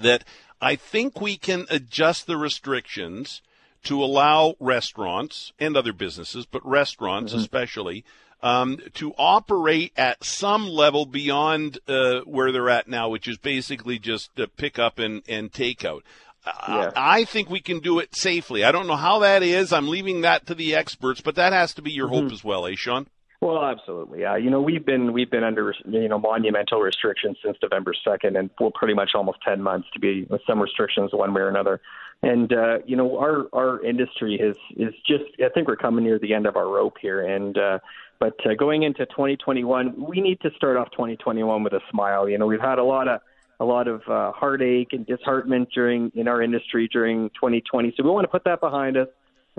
that 0.01 0.23
I 0.61 0.77
think 0.77 1.21
we 1.21 1.37
can 1.37 1.67
adjust 1.69 2.29
the 2.29 2.37
restrictions 2.37 3.43
to 3.85 4.03
allow 4.03 4.55
restaurants 4.61 5.53
and 5.59 5.77
other 5.77 5.93
businesses, 5.93 6.47
but 6.47 6.65
restaurants 6.67 7.33
mm-hmm. 7.33 7.41
especially, 7.41 8.05
um, 8.43 8.79
to 8.95 9.13
operate 9.19 9.93
at 9.97 10.25
some 10.25 10.67
level 10.67 11.07
beyond 11.07 11.79
uh, 11.87 12.21
where 12.21 12.53
they're 12.53 12.71
at 12.71 12.89
now, 12.89 13.09
which 13.09 13.29
is 13.29 13.39
basically 13.39 13.99
just 13.99 14.31
uh, 14.39 14.47
pick 14.57 14.79
up 14.79 14.99
and, 14.99 15.23
and 15.29 15.53
take 15.53 15.85
out. 15.85 16.05
Yeah. 16.47 16.91
I 16.97 17.25
think 17.25 17.51
we 17.51 17.61
can 17.61 17.81
do 17.81 17.99
it 17.99 18.17
safely. 18.17 18.65
I 18.65 18.73
don't 18.73 18.87
know 18.87 18.97
how 18.97 19.19
that 19.21 19.43
is. 19.43 19.73
I'm 19.73 19.89
leaving 19.89 20.23
that 20.23 20.47
to 20.47 20.55
the 20.55 20.75
experts, 20.75 21.21
but 21.21 21.35
that 21.35 21.53
has 21.53 21.75
to 21.75 21.83
be 21.83 21.91
your 21.91 22.07
mm-hmm. 22.07 22.25
hope 22.25 22.33
as 22.33 22.43
well, 22.43 22.67
eh, 22.67 22.75
Sean? 22.77 23.07
Well, 23.41 23.65
absolutely. 23.65 24.21
Yeah, 24.21 24.37
you 24.37 24.51
know 24.51 24.61
we've 24.61 24.85
been 24.85 25.15
we've 25.15 25.31
been 25.31 25.45
under 25.45 25.75
you 25.87 26.09
know 26.09 26.19
monumental 26.19 26.81
restrictions 26.81 27.39
since 27.43 27.57
November 27.63 27.95
second, 28.05 28.37
and 28.37 28.51
for 28.59 28.71
pretty 28.71 28.93
much 28.93 29.13
almost 29.15 29.39
ten 29.43 29.63
months 29.63 29.89
to 29.95 30.01
be 30.01 30.27
with 30.29 30.43
some 30.47 30.61
restrictions 30.61 31.11
one 31.15 31.33
way 31.33 31.41
or 31.41 31.49
another. 31.49 31.81
And 32.23 32.53
uh, 32.53 32.79
you 32.85 32.97
know 32.97 33.19
our 33.19 33.49
our 33.55 33.83
industry 33.83 34.35
is 34.35 34.57
is 34.77 34.93
just 35.07 35.25
I 35.43 35.49
think 35.49 35.69
we're 35.69 35.77
coming 35.77 36.05
near 36.05 36.19
the 36.19 36.35
end 36.35 36.47
of 36.47 36.57
our 36.57 36.69
rope 36.69 36.97
here, 37.01 37.23
and 37.23 37.57
uh, 37.57 37.79
but 38.19 38.35
uh, 38.45 38.53
going 38.59 38.83
into 38.83 39.07
2021, 39.07 39.95
we 39.97 40.21
need 40.21 40.39
to 40.43 40.51
start 40.55 40.77
off 40.77 40.91
2021 40.91 41.63
with 41.63 41.73
a 41.73 41.81
smile. 41.91 42.29
You 42.29 42.37
know 42.37 42.47
we've 42.47 42.61
had 42.61 42.79
a 42.79 42.85
lot 42.85 43.09
of 43.09 43.23
a 43.59 43.65
lot 43.65 43.89
of 43.89 44.03
uh, 44.07 44.33
heartache 44.33 44.93
and 44.93 45.07
disheartenment 45.07 45.71
during 45.75 46.13
in 46.15 46.29
our 46.29 46.43
industry 46.43 46.91
during 46.93 47.31
2020, 47.31 47.95
so 47.97 48.05
we 48.05 48.11
want 48.11 48.25
to 48.25 48.29
put 48.29 48.45
that 48.45 48.61
behind 48.61 48.99
us 48.99 49.09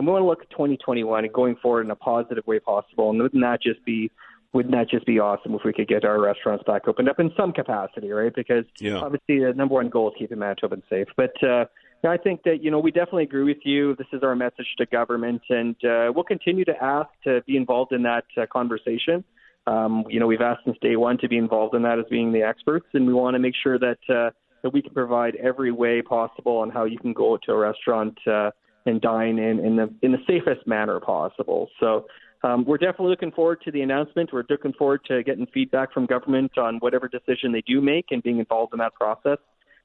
and 0.01 0.08
we 0.08 0.13
want 0.13 0.24
to 0.24 0.27
look 0.27 0.41
at 0.41 0.50
2021 0.50 1.25
and 1.25 1.31
going 1.31 1.55
forward 1.58 1.86
in 1.86 1.91
a 1.91 1.96
positive 1.96 2.46
way 2.48 2.60
possible. 2.60 3.12
And 3.12 3.22
wouldn't 3.22 3.43
that 3.43 3.62
just 3.62 3.86
be 3.86 4.10
wouldn't 4.51 4.74
that 4.74 4.89
just 4.89 5.05
be 5.05 5.20
awesome 5.20 5.53
if 5.53 5.62
we 5.63 5.72
could 5.72 5.88
get 5.88 6.03
our 6.03 6.20
restaurants 6.20 6.63
back 6.65 6.88
opened 6.88 7.08
up 7.08 7.20
in 7.20 7.31
some 7.38 7.53
capacity, 7.53 8.10
right? 8.10 8.34
Because 8.36 8.65
yeah. 8.79 8.98
obviously 8.98 9.39
the 9.39 9.53
number 9.55 9.75
one 9.75 9.89
goal 9.89 10.10
is 10.10 10.15
keeping 10.17 10.39
Manitoba 10.39 10.77
safe. 10.89 11.08
But 11.15 11.31
uh, 11.41 11.65
I 12.03 12.17
think 12.17 12.41
that 12.43 12.63
you 12.63 12.72
know 12.72 12.79
we 12.79 12.89
definitely 12.89 13.24
agree 13.24 13.43
with 13.43 13.63
you. 13.63 13.96
This 13.96 14.08
is 14.12 14.24
our 14.24 14.36
message 14.36 14.65
to 14.79 14.88
government, 14.88 15.43
and 15.50 15.75
uh, 15.86 16.12
we'll 16.13 16.24
continue 16.24 16.65
to 16.65 16.84
ask 16.84 17.10
to 17.25 17.41
be 17.46 17.55
involved 17.55 17.93
in 17.93 18.01
that 18.03 18.25
uh, 18.36 18.48
conversation. 18.51 19.24
Um, 19.67 20.05
you 20.10 20.20
know, 20.20 20.25
we've 20.25 20.41
asked 20.41 20.62
since 20.65 20.77
day 20.81 20.96
one 20.96 21.20
to 21.20 21.29
be 21.29 21.38
involved 21.38 21.75
in 21.75 21.84
that 21.84 22.00
as 22.00 22.05
being 22.10 22.34
the 22.34 22.41
experts, 22.41 22.88
and 22.93 23.05
we 23.05 23.13
want 23.13 23.36
to 23.36 23.39
make 23.39 23.53
sure 23.62 23.77
that 23.77 24.00
uh, 24.10 24.31
that 24.63 24.74
we 24.74 24.81
can 24.81 24.93
provide 24.93 25.36
every 25.36 25.72
way 25.72 26.01
possible 26.01 26.58
on 26.58 26.72
how 26.72 26.86
you 26.86 26.98
can 26.98 27.13
go 27.13 27.38
to 27.46 27.51
a 27.51 27.58
restaurant. 27.58 28.17
Uh, 28.27 28.50
and 28.85 29.01
dine 29.01 29.39
in 29.39 29.59
in 29.59 29.75
the 29.75 29.93
in 30.01 30.11
the 30.11 30.19
safest 30.27 30.65
manner 30.67 31.00
possible. 31.00 31.69
So 31.79 32.07
um, 32.43 32.65
we're 32.65 32.77
definitely 32.77 33.09
looking 33.09 33.31
forward 33.31 33.61
to 33.65 33.71
the 33.71 33.81
announcement. 33.81 34.31
We're 34.33 34.43
looking 34.50 34.73
forward 34.73 35.01
to 35.07 35.23
getting 35.23 35.45
feedback 35.47 35.93
from 35.93 36.05
government 36.05 36.57
on 36.57 36.77
whatever 36.77 37.07
decision 37.07 37.51
they 37.51 37.61
do 37.61 37.81
make 37.81 38.05
and 38.11 38.23
being 38.23 38.39
involved 38.39 38.73
in 38.73 38.79
that 38.79 38.93
process. 38.95 39.38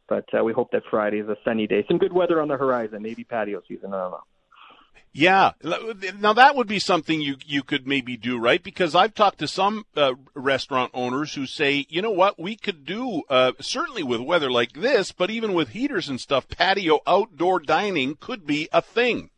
But 0.09 0.25
uh, 0.39 0.45
we 0.45 0.53
hope 0.53 0.71
that 0.71 0.83
Friday 0.89 1.19
is 1.19 1.29
a 1.29 1.37
sunny 1.45 1.67
day, 1.67 1.85
some 1.89 1.99
good 1.99 2.13
weather 2.13 2.41
on 2.41 2.49
the 2.49 2.57
horizon, 2.57 3.03
maybe 3.03 3.25
patio 3.25 3.61
season. 3.67 3.93
I 3.93 4.03
don't 4.03 4.11
know. 4.13 4.23
Yeah. 5.13 5.53
Now 6.19 6.35
that 6.35 6.57
would 6.57 6.67
be 6.67 6.79
something 6.79 7.21
you 7.23 7.37
you 7.47 7.63
could 7.63 7.87
maybe 7.87 8.17
do, 8.17 8.39
right? 8.39 8.63
Because 8.63 8.95
I've 8.95 9.15
talked 9.15 9.39
to 9.39 9.49
some 9.49 9.87
uh, 9.97 10.13
restaurant 10.35 10.91
owners 10.93 11.35
who 11.35 11.47
say, 11.47 11.87
you 11.89 12.03
know 12.03 12.11
what, 12.11 12.39
we 12.39 12.55
could 12.55 12.85
do 12.85 13.23
uh, 13.31 13.53
certainly 13.61 14.03
with 14.03 14.21
weather 14.21 14.51
like 14.51 14.75
this, 14.75 15.13
but 15.13 15.31
even 15.31 15.55
with 15.55 15.71
heaters 15.71 16.09
and 16.09 16.21
stuff, 16.21 16.49
patio 16.49 17.01
outdoor 17.07 17.61
dining 17.61 18.17
could 18.21 18.47
be 18.47 18.69
a 18.73 18.83
thing. 18.83 19.31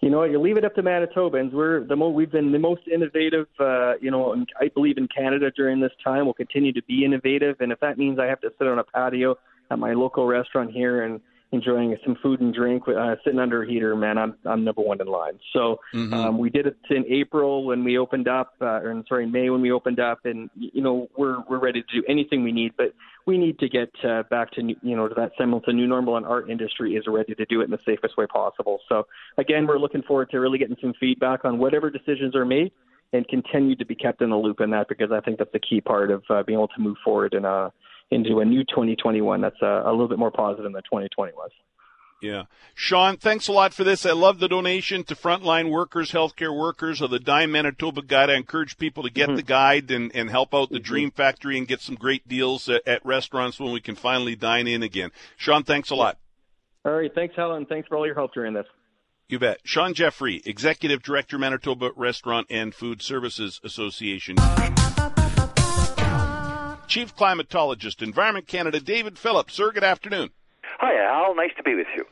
You 0.00 0.10
know, 0.10 0.24
you 0.24 0.40
leave 0.40 0.56
it 0.56 0.64
up 0.64 0.74
to 0.74 0.82
Manitobans. 0.82 1.52
We're 1.52 1.84
the 1.84 1.94
mo- 1.94 2.08
we've 2.08 2.32
been 2.32 2.50
the 2.50 2.58
most 2.58 2.88
innovative. 2.92 3.46
Uh, 3.60 3.94
you 4.00 4.10
know, 4.10 4.34
I 4.60 4.68
believe 4.68 4.98
in 4.98 5.06
Canada 5.06 5.50
during 5.50 5.80
this 5.80 5.92
time. 6.02 6.24
We'll 6.24 6.34
continue 6.34 6.72
to 6.72 6.82
be 6.82 7.04
innovative, 7.04 7.60
and 7.60 7.70
if 7.70 7.80
that 7.80 7.98
means 7.98 8.18
I 8.18 8.26
have 8.26 8.40
to 8.40 8.50
sit 8.58 8.66
on 8.66 8.80
a 8.80 8.84
patio 8.84 9.36
at 9.70 9.78
my 9.78 9.92
local 9.92 10.26
restaurant 10.26 10.72
here 10.72 11.04
and 11.04 11.20
enjoying 11.52 11.94
some 12.04 12.16
food 12.22 12.40
and 12.40 12.52
drink, 12.52 12.84
uh, 12.88 13.14
sitting 13.22 13.38
under 13.38 13.62
a 13.62 13.68
heater, 13.68 13.94
man, 13.94 14.16
I'm 14.16 14.34
I'm 14.44 14.64
number 14.64 14.80
one 14.80 15.00
in 15.00 15.06
line. 15.06 15.38
So 15.52 15.80
mm-hmm. 15.94 16.14
um, 16.14 16.38
we 16.38 16.48
did 16.48 16.66
it 16.66 16.76
in 16.90 17.04
April 17.08 17.64
when 17.64 17.84
we 17.84 17.98
opened 17.98 18.26
up, 18.26 18.54
uh, 18.60 18.80
or 18.80 19.02
sorry, 19.06 19.26
May 19.26 19.50
when 19.50 19.60
we 19.60 19.70
opened 19.70 20.00
up, 20.00 20.20
and 20.24 20.50
you 20.56 20.82
know 20.82 21.08
we're 21.16 21.42
we're 21.48 21.58
ready 21.58 21.82
to 21.82 22.00
do 22.00 22.04
anything 22.08 22.42
we 22.42 22.52
need, 22.52 22.72
but 22.76 22.94
we 23.26 23.36
need 23.38 23.58
to 23.58 23.68
get 23.68 23.90
uh, 24.02 24.22
back 24.30 24.50
to 24.52 24.62
you 24.62 24.96
know 24.96 25.08
to 25.08 25.14
that 25.14 25.32
semblance 25.36 25.66
of 25.68 25.74
new 25.74 25.86
normal, 25.86 26.16
and 26.16 26.26
our 26.26 26.48
industry 26.48 26.96
is 26.96 27.04
ready 27.06 27.34
to 27.34 27.44
do 27.44 27.60
it 27.60 27.64
in 27.64 27.70
the 27.70 27.80
safest 27.84 28.16
way 28.16 28.26
possible. 28.26 28.80
So 28.88 29.06
again, 29.36 29.66
we're 29.66 29.78
looking 29.78 30.02
forward 30.02 30.30
to 30.30 30.40
really 30.40 30.58
getting 30.58 30.76
some 30.80 30.94
feedback 30.98 31.44
on 31.44 31.58
whatever 31.58 31.90
decisions 31.90 32.34
are 32.34 32.46
made. 32.46 32.72
And 33.14 33.28
continue 33.28 33.76
to 33.76 33.84
be 33.84 33.94
kept 33.94 34.22
in 34.22 34.30
the 34.30 34.36
loop 34.36 34.62
in 34.62 34.70
that 34.70 34.88
because 34.88 35.12
I 35.12 35.20
think 35.20 35.36
that's 35.36 35.52
the 35.52 35.58
key 35.58 35.82
part 35.82 36.10
of 36.10 36.22
uh, 36.30 36.42
being 36.44 36.58
able 36.58 36.68
to 36.68 36.80
move 36.80 36.96
forward 37.04 37.34
in 37.34 37.44
a 37.44 37.70
into 38.12 38.40
a 38.40 38.44
new 38.44 38.64
2021 38.64 39.40
that's 39.40 39.60
a, 39.62 39.82
a 39.86 39.90
little 39.90 40.08
bit 40.08 40.18
more 40.18 40.30
positive 40.30 40.72
than 40.72 40.82
2020 40.82 41.32
was. 41.34 41.50
Yeah. 42.22 42.44
Sean, 42.74 43.16
thanks 43.16 43.48
a 43.48 43.52
lot 43.52 43.74
for 43.74 43.82
this. 43.82 44.06
I 44.06 44.12
love 44.12 44.38
the 44.38 44.48
donation 44.48 45.02
to 45.04 45.16
frontline 45.16 45.70
workers, 45.70 46.12
healthcare 46.12 46.56
workers 46.56 47.00
of 47.00 47.10
the 47.10 47.18
Dine 47.18 47.50
Manitoba 47.50 48.02
Guide. 48.02 48.30
I 48.30 48.36
encourage 48.36 48.78
people 48.78 49.02
to 49.02 49.10
get 49.10 49.26
mm-hmm. 49.26 49.36
the 49.36 49.42
guide 49.42 49.90
and, 49.90 50.14
and 50.14 50.30
help 50.30 50.54
out 50.54 50.70
the 50.70 50.76
mm-hmm. 50.76 50.84
Dream 50.84 51.10
Factory 51.10 51.58
and 51.58 51.66
get 51.66 51.80
some 51.80 51.96
great 51.96 52.26
deals 52.28 52.68
at, 52.68 52.86
at, 52.86 53.04
restaurants 53.04 53.58
when 53.58 53.72
we 53.72 53.80
can 53.80 53.96
finally 53.96 54.36
dine 54.36 54.68
in 54.68 54.84
again. 54.84 55.10
Sean, 55.36 55.64
thanks 55.64 55.90
a 55.90 55.96
lot. 55.96 56.16
All 56.84 56.92
right. 56.92 57.12
Thanks, 57.12 57.34
Helen. 57.36 57.66
Thanks 57.66 57.88
for 57.88 57.96
all 57.96 58.06
your 58.06 58.14
help 58.14 58.32
during 58.32 58.54
this. 58.54 58.66
You 59.28 59.38
bet. 59.38 59.60
Sean 59.64 59.92
Jeffrey, 59.92 60.42
Executive 60.44 61.02
Director, 61.02 61.38
Manitoba 61.38 61.90
Restaurant 61.96 62.46
and 62.50 62.72
Food 62.72 63.02
Services 63.02 63.60
Association. 63.64 64.36
Chief 66.92 67.16
Climatologist, 67.16 68.02
Environment 68.02 68.46
Canada, 68.46 68.78
David 68.78 69.18
Phillips. 69.18 69.54
Sir, 69.54 69.72
good 69.72 69.82
afternoon. 69.82 70.28
Hi, 70.78 71.02
Al. 71.02 71.34
Nice 71.34 71.52
to 71.56 71.62
be 71.62 71.74
with 71.74 71.86
you. 71.96 72.04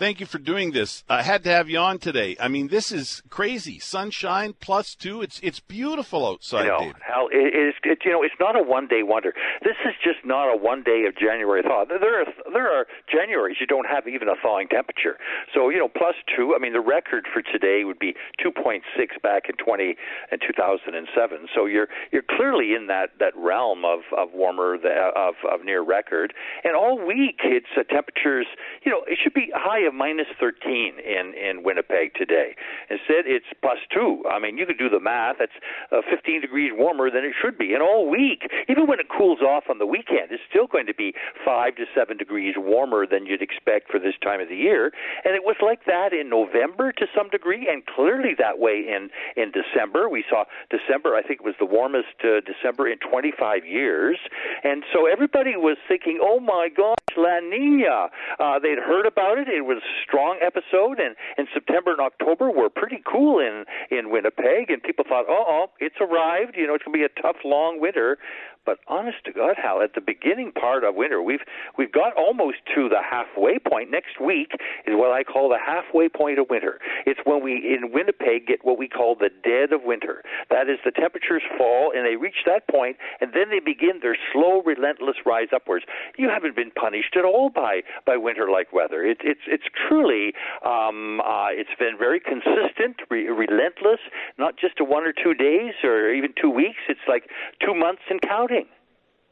Thank 0.00 0.20
you 0.20 0.24
for 0.24 0.38
doing 0.38 0.72
this. 0.72 1.04
I 1.08 1.22
had 1.22 1.44
to 1.44 1.50
have 1.50 1.68
you 1.68 1.78
on 1.78 1.98
today. 1.98 2.36
I 2.40 2.48
mean, 2.48 2.68
this 2.68 2.90
is 2.90 3.22
crazy. 3.28 3.78
Sunshine 3.78 4.54
plus 4.58 4.94
two. 4.94 5.20
It's 5.22 5.38
it's 5.42 5.60
beautiful 5.60 6.26
outside. 6.26 6.64
You 6.64 6.70
know, 6.70 6.78
David. 6.80 6.96
Hal, 7.06 7.28
it 7.30 7.54
is. 7.54 7.74
It, 7.84 7.98
you 8.04 8.12
know, 8.12 8.22
it's 8.22 8.34
not 8.40 8.56
a 8.56 8.62
one 8.62 8.88
day 8.88 9.02
wonder. 9.02 9.34
This 9.62 9.76
is 9.84 9.92
just 10.02 10.24
not 10.24 10.48
a 10.48 10.56
one 10.56 10.82
day 10.82 11.04
of 11.06 11.16
January 11.16 11.62
thaw. 11.62 11.84
There 11.84 12.20
are 12.20 12.24
there 12.52 12.66
are 12.66 12.86
Januaries 13.12 13.60
you 13.60 13.66
don't 13.66 13.86
have 13.86 14.08
even 14.08 14.28
a 14.28 14.36
thawing 14.40 14.68
temperature. 14.68 15.18
So 15.54 15.68
you 15.68 15.78
know, 15.78 15.88
plus 15.88 16.14
two. 16.34 16.54
I 16.56 16.58
mean, 16.58 16.72
the 16.72 16.80
record 16.80 17.26
for 17.32 17.42
today 17.42 17.84
would 17.84 17.98
be 17.98 18.14
2.6 18.42 18.80
back 19.22 19.48
in 19.48 19.56
20 19.56 19.96
and 20.30 20.40
2007. 20.40 21.46
So 21.54 21.66
you're 21.66 21.88
you're 22.10 22.24
clearly 22.26 22.74
in 22.74 22.86
that 22.88 23.10
that 23.20 23.36
realm 23.36 23.84
of 23.84 24.00
of 24.16 24.32
warmer 24.32 24.78
the, 24.78 25.12
of 25.14 25.34
of 25.44 25.64
near 25.64 25.82
record. 25.82 26.32
And 26.64 26.74
all 26.74 26.98
week 26.98 27.40
it's 27.44 27.70
uh, 27.76 27.82
temperatures. 27.84 28.46
You 28.82 28.90
know, 28.90 29.02
it 29.06 29.18
should 29.22 29.34
be 29.34 29.52
high 29.54 29.69
of 29.78 29.94
minus 29.94 30.26
13 30.38 30.98
in 30.98 31.34
in 31.34 31.62
Winnipeg 31.62 32.14
today. 32.14 32.54
Instead, 32.90 33.26
it's 33.26 33.46
plus 33.62 33.78
two. 33.92 34.22
I 34.30 34.38
mean, 34.38 34.58
you 34.58 34.66
could 34.66 34.78
do 34.78 34.88
the 34.88 35.00
math. 35.00 35.36
That's 35.38 35.52
uh, 35.92 36.02
15 36.10 36.40
degrees 36.40 36.72
warmer 36.74 37.10
than 37.10 37.24
it 37.24 37.32
should 37.40 37.56
be. 37.56 37.74
And 37.74 37.82
all 37.82 38.10
week, 38.10 38.50
even 38.68 38.86
when 38.86 39.00
it 39.00 39.06
cools 39.08 39.40
off 39.40 39.64
on 39.70 39.78
the 39.78 39.86
weekend, 39.86 40.30
it's 40.30 40.42
still 40.48 40.66
going 40.66 40.86
to 40.86 40.94
be 40.94 41.14
five 41.44 41.76
to 41.76 41.84
seven 41.94 42.16
degrees 42.16 42.54
warmer 42.58 43.06
than 43.06 43.26
you'd 43.26 43.42
expect 43.42 43.90
for 43.90 43.98
this 43.98 44.14
time 44.22 44.40
of 44.40 44.48
the 44.48 44.56
year. 44.56 44.92
And 45.24 45.34
it 45.34 45.44
was 45.44 45.56
like 45.62 45.84
that 45.86 46.12
in 46.12 46.28
November 46.28 46.92
to 46.92 47.06
some 47.16 47.28
degree, 47.30 47.68
and 47.70 47.84
clearly 47.86 48.34
that 48.38 48.58
way 48.58 48.84
in 48.88 49.10
in 49.36 49.52
December. 49.52 50.08
We 50.08 50.24
saw 50.28 50.44
December. 50.70 51.14
I 51.14 51.22
think 51.22 51.40
it 51.40 51.46
was 51.46 51.54
the 51.58 51.66
warmest 51.66 52.18
uh, 52.24 52.40
December 52.40 52.88
in 52.88 52.98
25 52.98 53.64
years. 53.64 54.18
And 54.64 54.84
so 54.92 55.06
everybody 55.06 55.56
was 55.56 55.76
thinking, 55.88 56.18
"Oh 56.22 56.40
my 56.40 56.68
gosh, 56.74 56.96
La 57.16 57.40
Nina." 57.40 58.08
Uh, 58.38 58.58
they'd 58.58 58.78
heard 58.78 59.06
about 59.06 59.38
it. 59.38 59.48
It 59.48 59.59
was 59.64 59.78
a 59.78 59.94
strong 60.06 60.38
episode, 60.42 60.98
and 61.00 61.16
and 61.36 61.48
September 61.52 61.92
and 61.92 62.00
October 62.00 62.50
were 62.50 62.68
pretty 62.68 63.02
cool 63.06 63.38
in 63.38 63.64
in 63.90 64.10
Winnipeg, 64.10 64.70
and 64.70 64.82
people 64.82 65.04
thought, 65.08 65.26
oh, 65.28 65.44
oh, 65.48 65.66
it's 65.78 65.96
arrived. 66.00 66.56
You 66.56 66.66
know, 66.66 66.74
it's 66.74 66.84
going 66.84 66.98
to 66.98 66.98
be 66.98 67.04
a 67.04 67.22
tough, 67.22 67.36
long 67.44 67.80
winter. 67.80 68.18
But 68.66 68.78
honest 68.86 69.18
to 69.24 69.32
God, 69.32 69.56
Hal, 69.56 69.80
at 69.82 69.94
the 69.94 70.00
beginning 70.00 70.52
part 70.52 70.84
of 70.84 70.94
winter, 70.94 71.22
we've 71.22 71.40
we've 71.78 71.92
got 71.92 72.14
almost 72.16 72.58
to 72.74 72.88
the 72.88 73.00
halfway 73.02 73.58
point. 73.58 73.90
Next 73.90 74.20
week 74.20 74.52
is 74.86 74.94
what 74.94 75.10
I 75.12 75.24
call 75.24 75.48
the 75.48 75.58
halfway 75.58 76.08
point 76.08 76.38
of 76.38 76.46
winter. 76.50 76.78
It's 77.06 77.20
when 77.24 77.42
we 77.42 77.54
in 77.54 77.90
Winnipeg 77.92 78.46
get 78.46 78.60
what 78.62 78.78
we 78.78 78.86
call 78.86 79.14
the 79.14 79.30
dead 79.42 79.72
of 79.72 79.82
winter. 79.84 80.22
That 80.50 80.68
is, 80.68 80.78
the 80.84 80.90
temperatures 80.90 81.42
fall 81.56 81.90
and 81.94 82.06
they 82.06 82.16
reach 82.16 82.44
that 82.46 82.68
point, 82.68 82.96
and 83.20 83.32
then 83.32 83.48
they 83.50 83.60
begin 83.60 84.00
their 84.02 84.16
slow, 84.32 84.62
relentless 84.62 85.16
rise 85.24 85.48
upwards. 85.54 85.86
You 86.18 86.28
haven't 86.28 86.54
been 86.54 86.70
punished 86.70 87.16
at 87.16 87.24
all 87.24 87.48
by 87.48 87.80
by 88.06 88.18
winter-like 88.18 88.72
weather. 88.72 89.02
It, 89.04 89.18
it's 89.24 89.40
it's 89.46 89.64
truly 89.88 90.34
um, 90.64 91.20
uh, 91.20 91.48
it's 91.50 91.74
been 91.78 91.96
very 91.98 92.20
consistent, 92.20 93.00
re- 93.10 93.28
relentless. 93.28 94.00
Not 94.38 94.58
just 94.58 94.80
a 94.80 94.84
one 94.84 95.04
or 95.04 95.12
two 95.12 95.32
days 95.34 95.74
or 95.82 96.12
even 96.12 96.34
two 96.40 96.50
weeks. 96.50 96.80
It's 96.88 97.08
like 97.08 97.30
two 97.64 97.74
months 97.74 98.02
and 98.10 98.20
counting. 98.20 98.59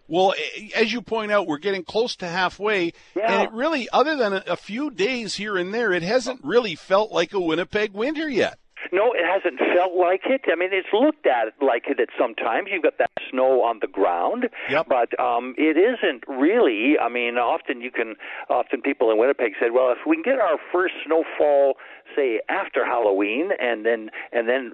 Well, 0.09 0.35
as 0.75 0.93
you 0.93 1.03
point 1.03 1.31
out, 1.31 1.47
we're 1.47 1.59
getting 1.59 1.85
close 1.85 2.17
to 2.17 2.27
halfway, 2.27 2.93
yeah. 3.15 3.31
and 3.31 3.43
it 3.43 3.53
really, 3.53 3.89
other 3.93 4.17
than 4.17 4.33
a 4.33 4.57
few 4.57 4.91
days 4.91 5.37
here 5.37 5.57
and 5.59 5.73
there, 5.73 5.93
it 5.93 6.03
hasn't 6.03 6.41
really 6.43 6.75
felt 6.75 7.13
like 7.13 7.35
a 7.35 7.41
Winnipeg 7.41 7.93
winter 7.93 8.29
yet. 8.29 8.59
No, 8.93 9.13
it 9.13 9.25
hasn't 9.25 9.59
felt 9.75 9.93
like 9.95 10.23
it. 10.27 10.43
I 10.51 10.55
mean, 10.55 10.71
it's 10.73 10.89
looked 10.93 11.27
at 11.27 11.53
like 11.61 11.85
it 11.89 12.01
at 12.01 12.09
sometimes. 12.19 12.69
You've 12.73 12.83
got 12.83 12.99
that 12.99 13.11
snow 13.31 13.63
on 13.63 13.81
the 13.81 13.87
ground, 13.87 14.49
yep. 14.71 14.87
but 14.89 15.19
um, 15.21 15.55
it 15.59 15.77
isn't 15.77 16.25
really. 16.27 16.97
I 16.99 17.09
mean, 17.09 17.37
often 17.37 17.81
you 17.81 17.91
can, 17.91 18.15
often 18.49 18.81
people 18.81 19.11
in 19.11 19.19
Winnipeg 19.19 19.53
said, 19.61 19.73
well, 19.73 19.91
if 19.91 19.99
we 20.07 20.17
can 20.17 20.23
get 20.23 20.39
our 20.39 20.59
first 20.73 20.95
snowfall 21.05 21.75
say 22.15 22.41
after 22.49 22.85
Halloween 22.85 23.51
and 23.59 23.85
then 23.85 24.11
and 24.33 24.49
then 24.49 24.73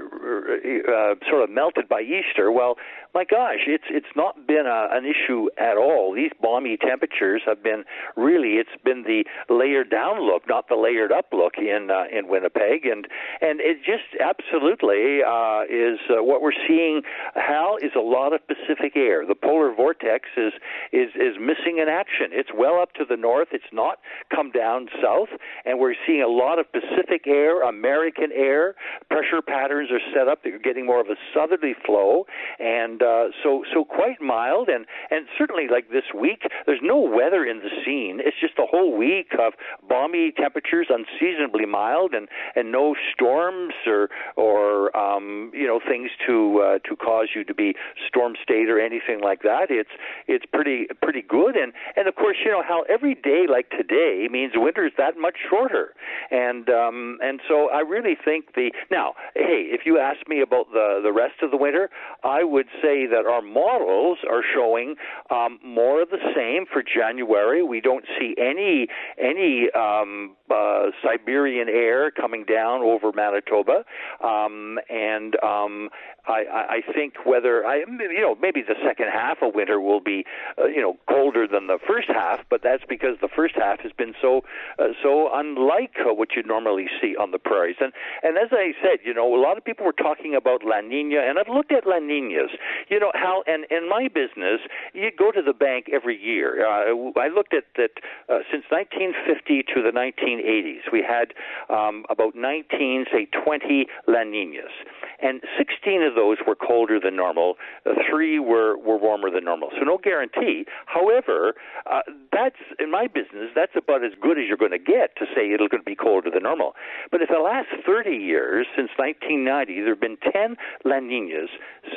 uh, 0.88 1.14
sort 1.28 1.42
of 1.42 1.50
melted 1.50 1.88
by 1.88 2.00
Easter. 2.00 2.50
Well, 2.50 2.76
my 3.14 3.24
gosh, 3.24 3.66
it's 3.66 3.84
it's 3.88 4.14
not 4.16 4.46
been 4.46 4.66
a, 4.66 4.88
an 4.90 5.04
issue 5.04 5.48
at 5.56 5.76
all. 5.76 6.14
These 6.14 6.32
balmy 6.40 6.76
temperatures 6.76 7.42
have 7.46 7.62
been 7.62 7.84
really 8.16 8.54
it's 8.54 8.76
been 8.84 9.04
the 9.04 9.24
layered 9.48 9.90
down 9.90 10.20
look, 10.20 10.48
not 10.48 10.68
the 10.68 10.74
layered 10.74 11.12
up 11.12 11.26
look 11.32 11.54
in 11.58 11.90
uh, 11.90 12.04
in 12.10 12.28
Winnipeg, 12.28 12.86
and 12.86 13.06
and 13.40 13.60
it 13.60 13.78
just 13.84 14.10
absolutely 14.20 15.22
uh, 15.22 15.62
is 15.70 16.00
uh, 16.10 16.22
what 16.22 16.42
we're 16.42 16.58
seeing. 16.66 17.02
Hal 17.34 17.76
is 17.80 17.92
a 17.96 18.00
lot 18.00 18.32
of 18.32 18.40
Pacific 18.46 18.96
air. 18.96 19.24
The 19.26 19.34
polar 19.34 19.72
vortex 19.74 20.28
is 20.36 20.52
is 20.92 21.10
is 21.14 21.36
missing 21.38 21.78
in 21.78 21.88
action. 21.88 22.30
It's 22.32 22.50
well 22.54 22.80
up 22.80 22.94
to 22.94 23.04
the 23.08 23.16
north. 23.16 23.48
It's 23.52 23.72
not 23.72 23.98
come 24.34 24.50
down 24.50 24.88
south, 25.02 25.30
and 25.64 25.78
we're 25.78 25.94
seeing 26.06 26.22
a 26.22 26.28
lot 26.28 26.58
of 26.58 26.66
Pacific 26.72 27.23
air, 27.26 27.62
American 27.62 28.30
air. 28.34 28.74
Pressure 29.10 29.42
patterns 29.42 29.90
are 29.90 30.00
set 30.14 30.28
up 30.28 30.42
that 30.42 30.50
you're 30.50 30.58
getting 30.58 30.86
more 30.86 31.00
of 31.00 31.08
a 31.08 31.16
southerly 31.34 31.74
flow, 31.84 32.26
and 32.58 33.02
uh, 33.02 33.26
so 33.42 33.64
so 33.72 33.84
quite 33.84 34.20
mild, 34.20 34.68
and 34.68 34.86
and 35.10 35.26
certainly 35.38 35.66
like 35.70 35.90
this 35.90 36.04
week, 36.14 36.42
there's 36.66 36.80
no 36.82 36.98
weather 36.98 37.44
in 37.44 37.58
the 37.58 37.70
scene. 37.84 38.20
It's 38.24 38.36
just 38.40 38.58
a 38.58 38.66
whole 38.66 38.96
week 38.96 39.32
of 39.38 39.54
balmy 39.88 40.32
temperatures, 40.36 40.88
unseasonably 40.90 41.66
mild, 41.66 42.14
and 42.14 42.28
and 42.54 42.72
no 42.72 42.94
storms 43.12 43.74
or 43.86 44.08
or 44.36 44.96
um, 44.96 45.50
you 45.54 45.66
know 45.66 45.80
things 45.86 46.10
to 46.26 46.60
uh, 46.60 46.78
to 46.88 46.96
cause 46.96 47.28
you 47.34 47.44
to 47.44 47.54
be 47.54 47.74
storm 48.08 48.34
state 48.42 48.68
or 48.68 48.80
anything 48.80 49.20
like 49.22 49.42
that. 49.42 49.66
It's 49.70 49.90
it's 50.26 50.44
pretty 50.52 50.86
pretty 51.02 51.22
good, 51.22 51.56
and 51.56 51.72
and 51.96 52.08
of 52.08 52.14
course 52.14 52.36
you 52.44 52.50
know 52.50 52.62
how 52.62 52.84
every 52.88 53.14
day 53.14 53.46
like 53.48 53.70
today 53.70 54.28
means 54.30 54.52
winter 54.56 54.86
is 54.86 54.92
that 54.98 55.18
much 55.18 55.36
shorter, 55.48 55.94
and 56.30 56.68
um, 56.68 57.13
and 57.22 57.40
so 57.48 57.70
I 57.70 57.80
really 57.80 58.16
think 58.22 58.54
the 58.54 58.72
now 58.90 59.14
hey 59.34 59.68
if 59.70 59.82
you 59.84 59.98
ask 59.98 60.26
me 60.28 60.40
about 60.40 60.72
the 60.72 61.00
the 61.02 61.12
rest 61.12 61.42
of 61.42 61.50
the 61.50 61.56
winter, 61.56 61.90
I 62.22 62.44
would 62.44 62.66
say 62.82 63.06
that 63.06 63.26
our 63.26 63.42
models 63.42 64.18
are 64.28 64.42
showing 64.54 64.96
um, 65.30 65.58
more 65.64 66.02
of 66.02 66.10
the 66.10 66.18
same 66.34 66.66
for 66.70 66.82
January. 66.82 67.62
We 67.62 67.80
don't 67.80 68.04
see 68.18 68.34
any 68.38 68.88
any 69.18 69.68
um, 69.72 70.36
uh, 70.50 70.90
Siberian 71.02 71.68
air 71.68 72.10
coming 72.10 72.44
down 72.44 72.82
over 72.82 73.12
Manitoba, 73.12 73.84
um, 74.22 74.78
and 74.88 75.36
um, 75.42 75.90
I, 76.26 76.80
I 76.86 76.92
think 76.92 77.26
whether 77.26 77.66
I 77.66 77.78
you 77.78 78.20
know 78.20 78.36
maybe 78.40 78.62
the 78.62 78.76
second 78.84 79.08
half 79.12 79.38
of 79.42 79.54
winter 79.54 79.80
will 79.80 80.00
be 80.00 80.24
uh, 80.58 80.66
you 80.66 80.80
know 80.80 80.96
colder 81.08 81.46
than 81.46 81.66
the 81.66 81.78
first 81.86 82.08
half, 82.08 82.40
but 82.48 82.62
that's 82.62 82.84
because 82.88 83.16
the 83.20 83.28
first 83.28 83.54
half 83.56 83.80
has 83.80 83.92
been 83.92 84.14
so 84.20 84.42
uh, 84.78 84.88
so 85.02 85.30
unlike 85.32 85.94
what 86.04 86.28
you'd 86.36 86.46
normally 86.46 86.86
on 87.12 87.30
the 87.30 87.38
prairies. 87.38 87.76
And 87.80 87.92
and 88.22 88.38
as 88.38 88.48
I 88.52 88.72
said, 88.80 89.04
you 89.04 89.12
know, 89.12 89.28
a 89.34 89.40
lot 89.40 89.58
of 89.58 89.64
people 89.64 89.84
were 89.84 89.92
talking 89.92 90.34
about 90.34 90.64
La 90.64 90.80
Nina, 90.80 91.20
and 91.20 91.38
I've 91.38 91.52
looked 91.52 91.72
at 91.72 91.86
La 91.86 91.98
Ninas. 91.98 92.50
You 92.88 92.98
know 92.98 93.12
how 93.14 93.44
and 93.46 93.66
in 93.70 93.88
my 93.88 94.08
business, 94.08 94.60
you 94.92 95.10
go 95.16 95.30
to 95.30 95.42
the 95.42 95.52
bank 95.52 95.86
every 95.92 96.16
year. 96.16 96.66
Uh, 96.66 97.12
I 97.20 97.28
looked 97.28 97.54
at 97.54 97.64
that 97.76 98.00
uh, 98.28 98.40
since 98.50 98.64
1950 98.70 99.62
to 99.74 99.82
the 99.82 99.92
1980s. 99.92 100.90
We 100.92 101.02
had 101.02 101.34
um, 101.68 102.04
about 102.10 102.34
19, 102.34 103.06
say 103.12 103.26
20 103.26 103.86
La 104.08 104.24
Ninas, 104.24 104.72
and 105.20 105.40
16 105.58 106.02
of 106.02 106.14
those 106.14 106.38
were 106.46 106.56
colder 106.56 106.98
than 106.98 107.16
normal. 107.16 107.54
Uh, 107.84 107.92
three 108.08 108.38
were 108.38 108.76
were 108.78 108.96
warmer 108.96 109.30
than 109.30 109.44
normal. 109.44 109.70
So 109.78 109.84
no 109.84 109.98
guarantee. 109.98 110.64
However, 110.86 111.54
uh, 111.90 112.00
that's 112.32 112.60
in 112.78 112.90
my 112.90 113.06
business. 113.06 113.50
That's 113.54 113.76
about 113.76 114.04
as 114.04 114.12
good 114.20 114.38
as 114.38 114.44
you're 114.48 114.56
going 114.56 114.72
to 114.72 114.78
get 114.78 115.16
to 115.16 115.26
say 115.34 115.52
it'll 115.52 115.68
going 115.68 115.82
to 115.82 115.90
be 115.90 115.96
colder 115.96 116.30
than 116.30 116.42
normal. 116.42 116.74
But 117.10 117.22
if 117.22 117.28
the 117.28 117.38
last 117.38 117.68
30 117.86 118.10
years, 118.10 118.66
since 118.76 118.90
1990, 118.96 119.80
there 119.82 119.94
have 119.94 120.00
been 120.00 120.18
10 120.32 120.56
La 120.84 121.00
Ninas. 121.00 121.50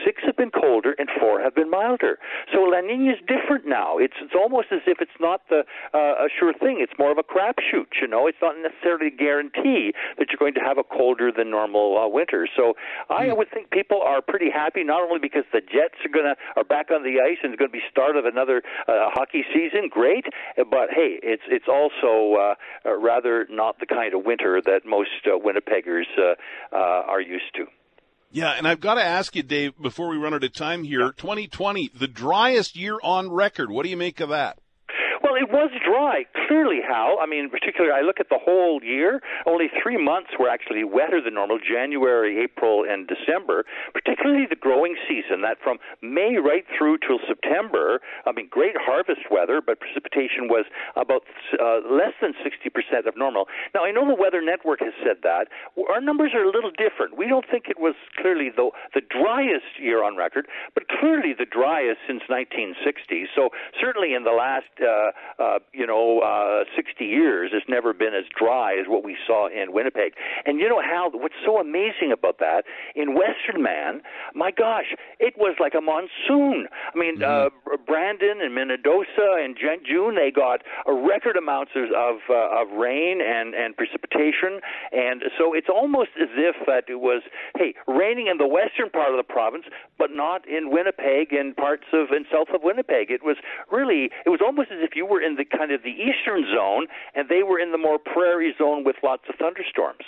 Six 0.06 0.22
have 0.26 0.36
been 0.36 0.52
colder 0.52 0.96
and 0.98 1.10
four 1.20 1.42
have 1.42 1.56
been 1.56 1.70
milder. 1.70 2.20
So 2.54 2.62
La 2.62 2.82
Nina 2.82 3.14
is 3.14 3.20
different 3.28 3.68
now. 3.68 3.98
It's 3.98 4.16
it's 4.22 4.36
almost 4.36 4.68
as 4.72 4.82
if 4.88 5.00
it's 5.02 5.20
not 5.20 5.42
the 5.50 5.64
uh, 5.94 6.26
a 6.26 6.28
sure 6.40 6.54
thing. 6.54 6.78
It's 6.80 6.94
more 6.98 7.12
of 7.12 7.18
a 7.18 7.24
crapshoot. 7.24 8.02
You 8.02 8.08
know, 8.08 8.28
it's 8.28 8.38
not 8.42 8.56
necessarily 8.58 9.08
a 9.08 9.16
guarantee 9.16 9.94
that 10.18 10.28
you're 10.30 10.40
going 10.40 10.56
to 10.56 10.66
have 10.66 10.78
a 10.78 10.84
colder 10.84 11.32
than 11.32 11.50
normal 11.50 11.98
uh, 11.98 12.08
winter. 12.08 12.48
So 12.56 12.74
I 13.10 13.28
hmm. 13.28 13.38
would 13.38 13.50
think 13.52 13.72
people 13.72 14.02
are 14.02 14.22
pretty 14.22 14.50
happy 14.50 14.84
not 14.84 15.02
only 15.02 15.20
because 15.20 15.44
the 15.52 15.62
Jets 15.62 15.96
are 16.06 16.12
gonna 16.14 16.36
are 16.56 16.64
back 16.64 16.92
on 16.92 17.04
the 17.04 17.22
ice 17.22 17.38
and 17.44 17.54
it's 17.54 17.60
going 17.60 17.72
to 17.72 17.74
be 17.74 17.84
start 17.90 18.16
of 18.16 18.26
another 18.26 18.62
uh, 18.88 19.10
hockey 19.12 19.44
season, 19.54 19.90
great. 19.90 20.26
But 20.58 20.90
hey, 20.92 21.20
it's 21.24 21.44
it's 21.48 21.68
also 21.68 22.36
uh, 22.40 22.56
uh, 22.86 22.98
rather 22.98 23.48
not 23.50 23.80
the 23.80 23.86
kind 23.86 24.14
of 24.14 24.26
winter 24.26 24.62
that 24.66 24.86
most 24.86 25.10
uh, 25.26 25.38
Winnipeggers 25.38 26.08
uh, 26.18 26.36
uh, 26.72 26.78
are 27.08 27.22
used 27.22 27.56
to. 27.56 27.66
Yeah, 28.30 28.52
and 28.52 28.68
I've 28.68 28.82
got 28.82 28.96
to 28.96 29.04
ask 29.04 29.36
you, 29.36 29.44
Dave, 29.44 29.74
before 29.82 30.10
we 30.10 30.18
run 30.18 30.34
out 30.34 30.44
of 30.44 30.52
time 30.52 30.84
here, 30.84 31.14
2020, 31.14 31.92
the 31.98 32.08
driest 32.08 32.76
year 32.76 32.98
on 33.02 33.32
record. 33.32 33.72
What 33.72 33.84
do 33.84 33.90
you 33.90 33.96
make 33.96 34.20
of 34.20 34.30
that? 34.30 34.60
It 35.38 35.54
was 35.54 35.70
dry, 35.86 36.26
clearly, 36.48 36.82
Hal. 36.82 37.22
I 37.22 37.28
mean, 37.28 37.52
particularly, 37.52 37.94
I 37.94 38.02
look 38.02 38.20
at 38.20 38.30
the 38.34 38.42
whole 38.42 38.82
year. 38.82 39.22
Only 39.46 39.70
three 39.84 40.02
months 40.02 40.32
were 40.40 40.50
actually 40.50 40.84
wetter 40.84 41.22
than 41.22 41.36
normal 41.36 41.60
January, 41.62 42.42
April, 42.42 42.82
and 42.90 43.06
December, 43.06 43.64
particularly 43.94 44.48
the 44.50 44.58
growing 44.58 44.98
season, 45.08 45.46
that 45.46 45.62
from 45.62 45.78
May 46.02 46.42
right 46.42 46.66
through 46.74 46.98
till 47.06 47.22
September. 47.30 48.02
I 48.26 48.32
mean, 48.32 48.50
great 48.50 48.74
harvest 48.82 49.30
weather, 49.30 49.62
but 49.62 49.78
precipitation 49.80 50.50
was 50.50 50.66
about 50.96 51.22
uh, 51.54 51.86
less 51.86 52.18
than 52.18 52.34
60% 52.42 53.06
of 53.06 53.14
normal. 53.16 53.46
Now, 53.76 53.86
I 53.86 53.92
know 53.92 54.10
the 54.10 54.18
Weather 54.18 54.42
Network 54.42 54.80
has 54.82 54.94
said 55.06 55.22
that. 55.22 55.54
Our 55.78 56.02
numbers 56.02 56.32
are 56.34 56.42
a 56.42 56.50
little 56.50 56.74
different. 56.74 57.14
We 57.14 57.28
don't 57.30 57.46
think 57.46 57.70
it 57.70 57.78
was 57.78 57.94
clearly 58.18 58.50
the, 58.50 58.72
the 58.98 59.06
driest 59.06 59.78
year 59.78 60.02
on 60.02 60.18
record, 60.18 60.48
but 60.74 60.90
clearly 60.90 61.38
the 61.38 61.46
driest 61.46 62.02
since 62.10 62.26
1960. 62.26 63.30
So, 63.38 63.54
certainly 63.78 64.18
in 64.18 64.24
the 64.24 64.34
last 64.34 64.74
uh, 64.82 65.14
uh, 65.40 65.60
you 65.74 65.86
know, 65.86 66.20
uh, 66.20 66.64
60 66.76 67.06
years 67.06 67.52
has 67.54 67.64
never 67.68 67.94
been 67.94 68.14
as 68.14 68.26
dry 68.38 68.78
as 68.80 68.88
what 68.88 69.04
we 69.04 69.16
saw 69.26 69.48
in 69.48 69.74
Winnipeg. 69.74 70.14
And 70.46 70.60
you 70.60 70.70
know 70.70 70.82
how 70.82 71.12
what's 71.14 71.36
so 71.46 71.60
amazing 71.60 72.12
about 72.12 72.40
that 72.40 72.64
in 72.96 73.16
Westman, 73.16 74.02
my 74.34 74.52
gosh, 74.52 74.96
it 75.20 75.36
was 75.38 75.56
like 75.60 75.74
a 75.74 75.82
monsoon. 75.82 76.68
I 76.94 76.98
mean, 76.98 77.20
mm-hmm. 77.20 77.72
uh, 77.72 77.78
Brandon 77.86 78.42
and 78.42 78.56
Minnedosa 78.56 79.44
and 79.44 79.58
June 79.58 80.16
they 80.16 80.32
got 80.32 80.62
a 80.86 80.94
record 80.94 81.38
amounts 81.38 81.72
of 81.76 81.86
of, 81.92 82.18
uh, 82.30 82.62
of 82.62 82.72
rain 82.78 83.22
and 83.22 83.54
and 83.54 83.76
precipitation, 83.76 84.60
and 84.92 85.24
so 85.38 85.54
it's 85.54 85.70
almost 85.70 86.12
as 86.22 86.30
if 86.36 86.56
that 86.66 86.86
it 86.88 87.00
was 87.00 87.22
hey 87.58 87.74
raining 87.88 88.28
in 88.28 88.38
the 88.38 88.48
western 88.48 88.90
part 88.90 89.12
of 89.12 89.18
the 89.18 89.24
province, 89.24 89.66
but 89.98 90.10
not 90.12 90.48
in 90.48 90.70
Winnipeg 90.72 91.34
and 91.34 91.56
parts 91.56 91.86
of 91.94 92.12
and 92.12 92.26
south 92.32 92.50
of 92.54 92.62
Winnipeg. 92.64 93.12
It 93.12 93.24
was 93.24 93.38
really 93.72 94.10
it 94.26 94.30
was 94.30 94.42
almost 94.44 94.72
as 94.72 94.80
if 94.82 94.96
you 94.96 95.06
were 95.06 95.17
in 95.22 95.36
the 95.36 95.46
kind 95.46 95.72
of 95.72 95.84
the 95.84 95.90
eastern 95.90 96.46
zone, 96.54 96.88
and 97.16 97.30
they 97.30 97.44
were 97.44 97.60
in 97.60 97.72
the 97.72 97.78
more 97.78 97.98
prairie 98.00 98.54
zone 98.58 98.84
with 98.84 98.96
lots 99.04 99.24
of 99.30 99.36
thunderstorms. 99.36 100.06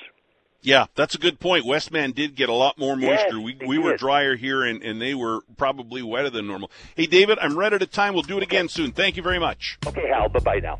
Yeah, 0.62 0.88
that's 0.96 1.16
a 1.16 1.18
good 1.18 1.40
point. 1.40 1.66
Westman 1.66 2.12
did 2.12 2.36
get 2.36 2.50
a 2.50 2.54
lot 2.54 2.78
more 2.78 2.98
moisture. 2.98 3.38
Yes, 3.38 3.58
we 3.62 3.68
we 3.68 3.78
were 3.78 3.96
drier 3.96 4.36
here, 4.36 4.64
and, 4.64 4.84
and 4.84 5.02
they 5.02 5.14
were 5.14 5.40
probably 5.58 6.04
wetter 6.04 6.30
than 6.30 6.48
normal. 6.48 6.70
Hey, 6.96 7.06
David, 7.06 7.40
I'm 7.40 7.58
right 7.58 7.72
at 7.72 7.82
a 7.82 7.88
time. 7.88 8.14
We'll 8.14 8.24
do 8.24 8.38
it 8.38 8.44
again 8.44 8.68
soon. 8.68 8.92
Thank 8.92 9.16
you 9.16 9.24
very 9.24 9.40
much. 9.40 9.78
Okay, 9.88 10.10
Hal. 10.10 10.28
Bye 10.28 10.40
bye 10.40 10.60
now. 10.60 10.80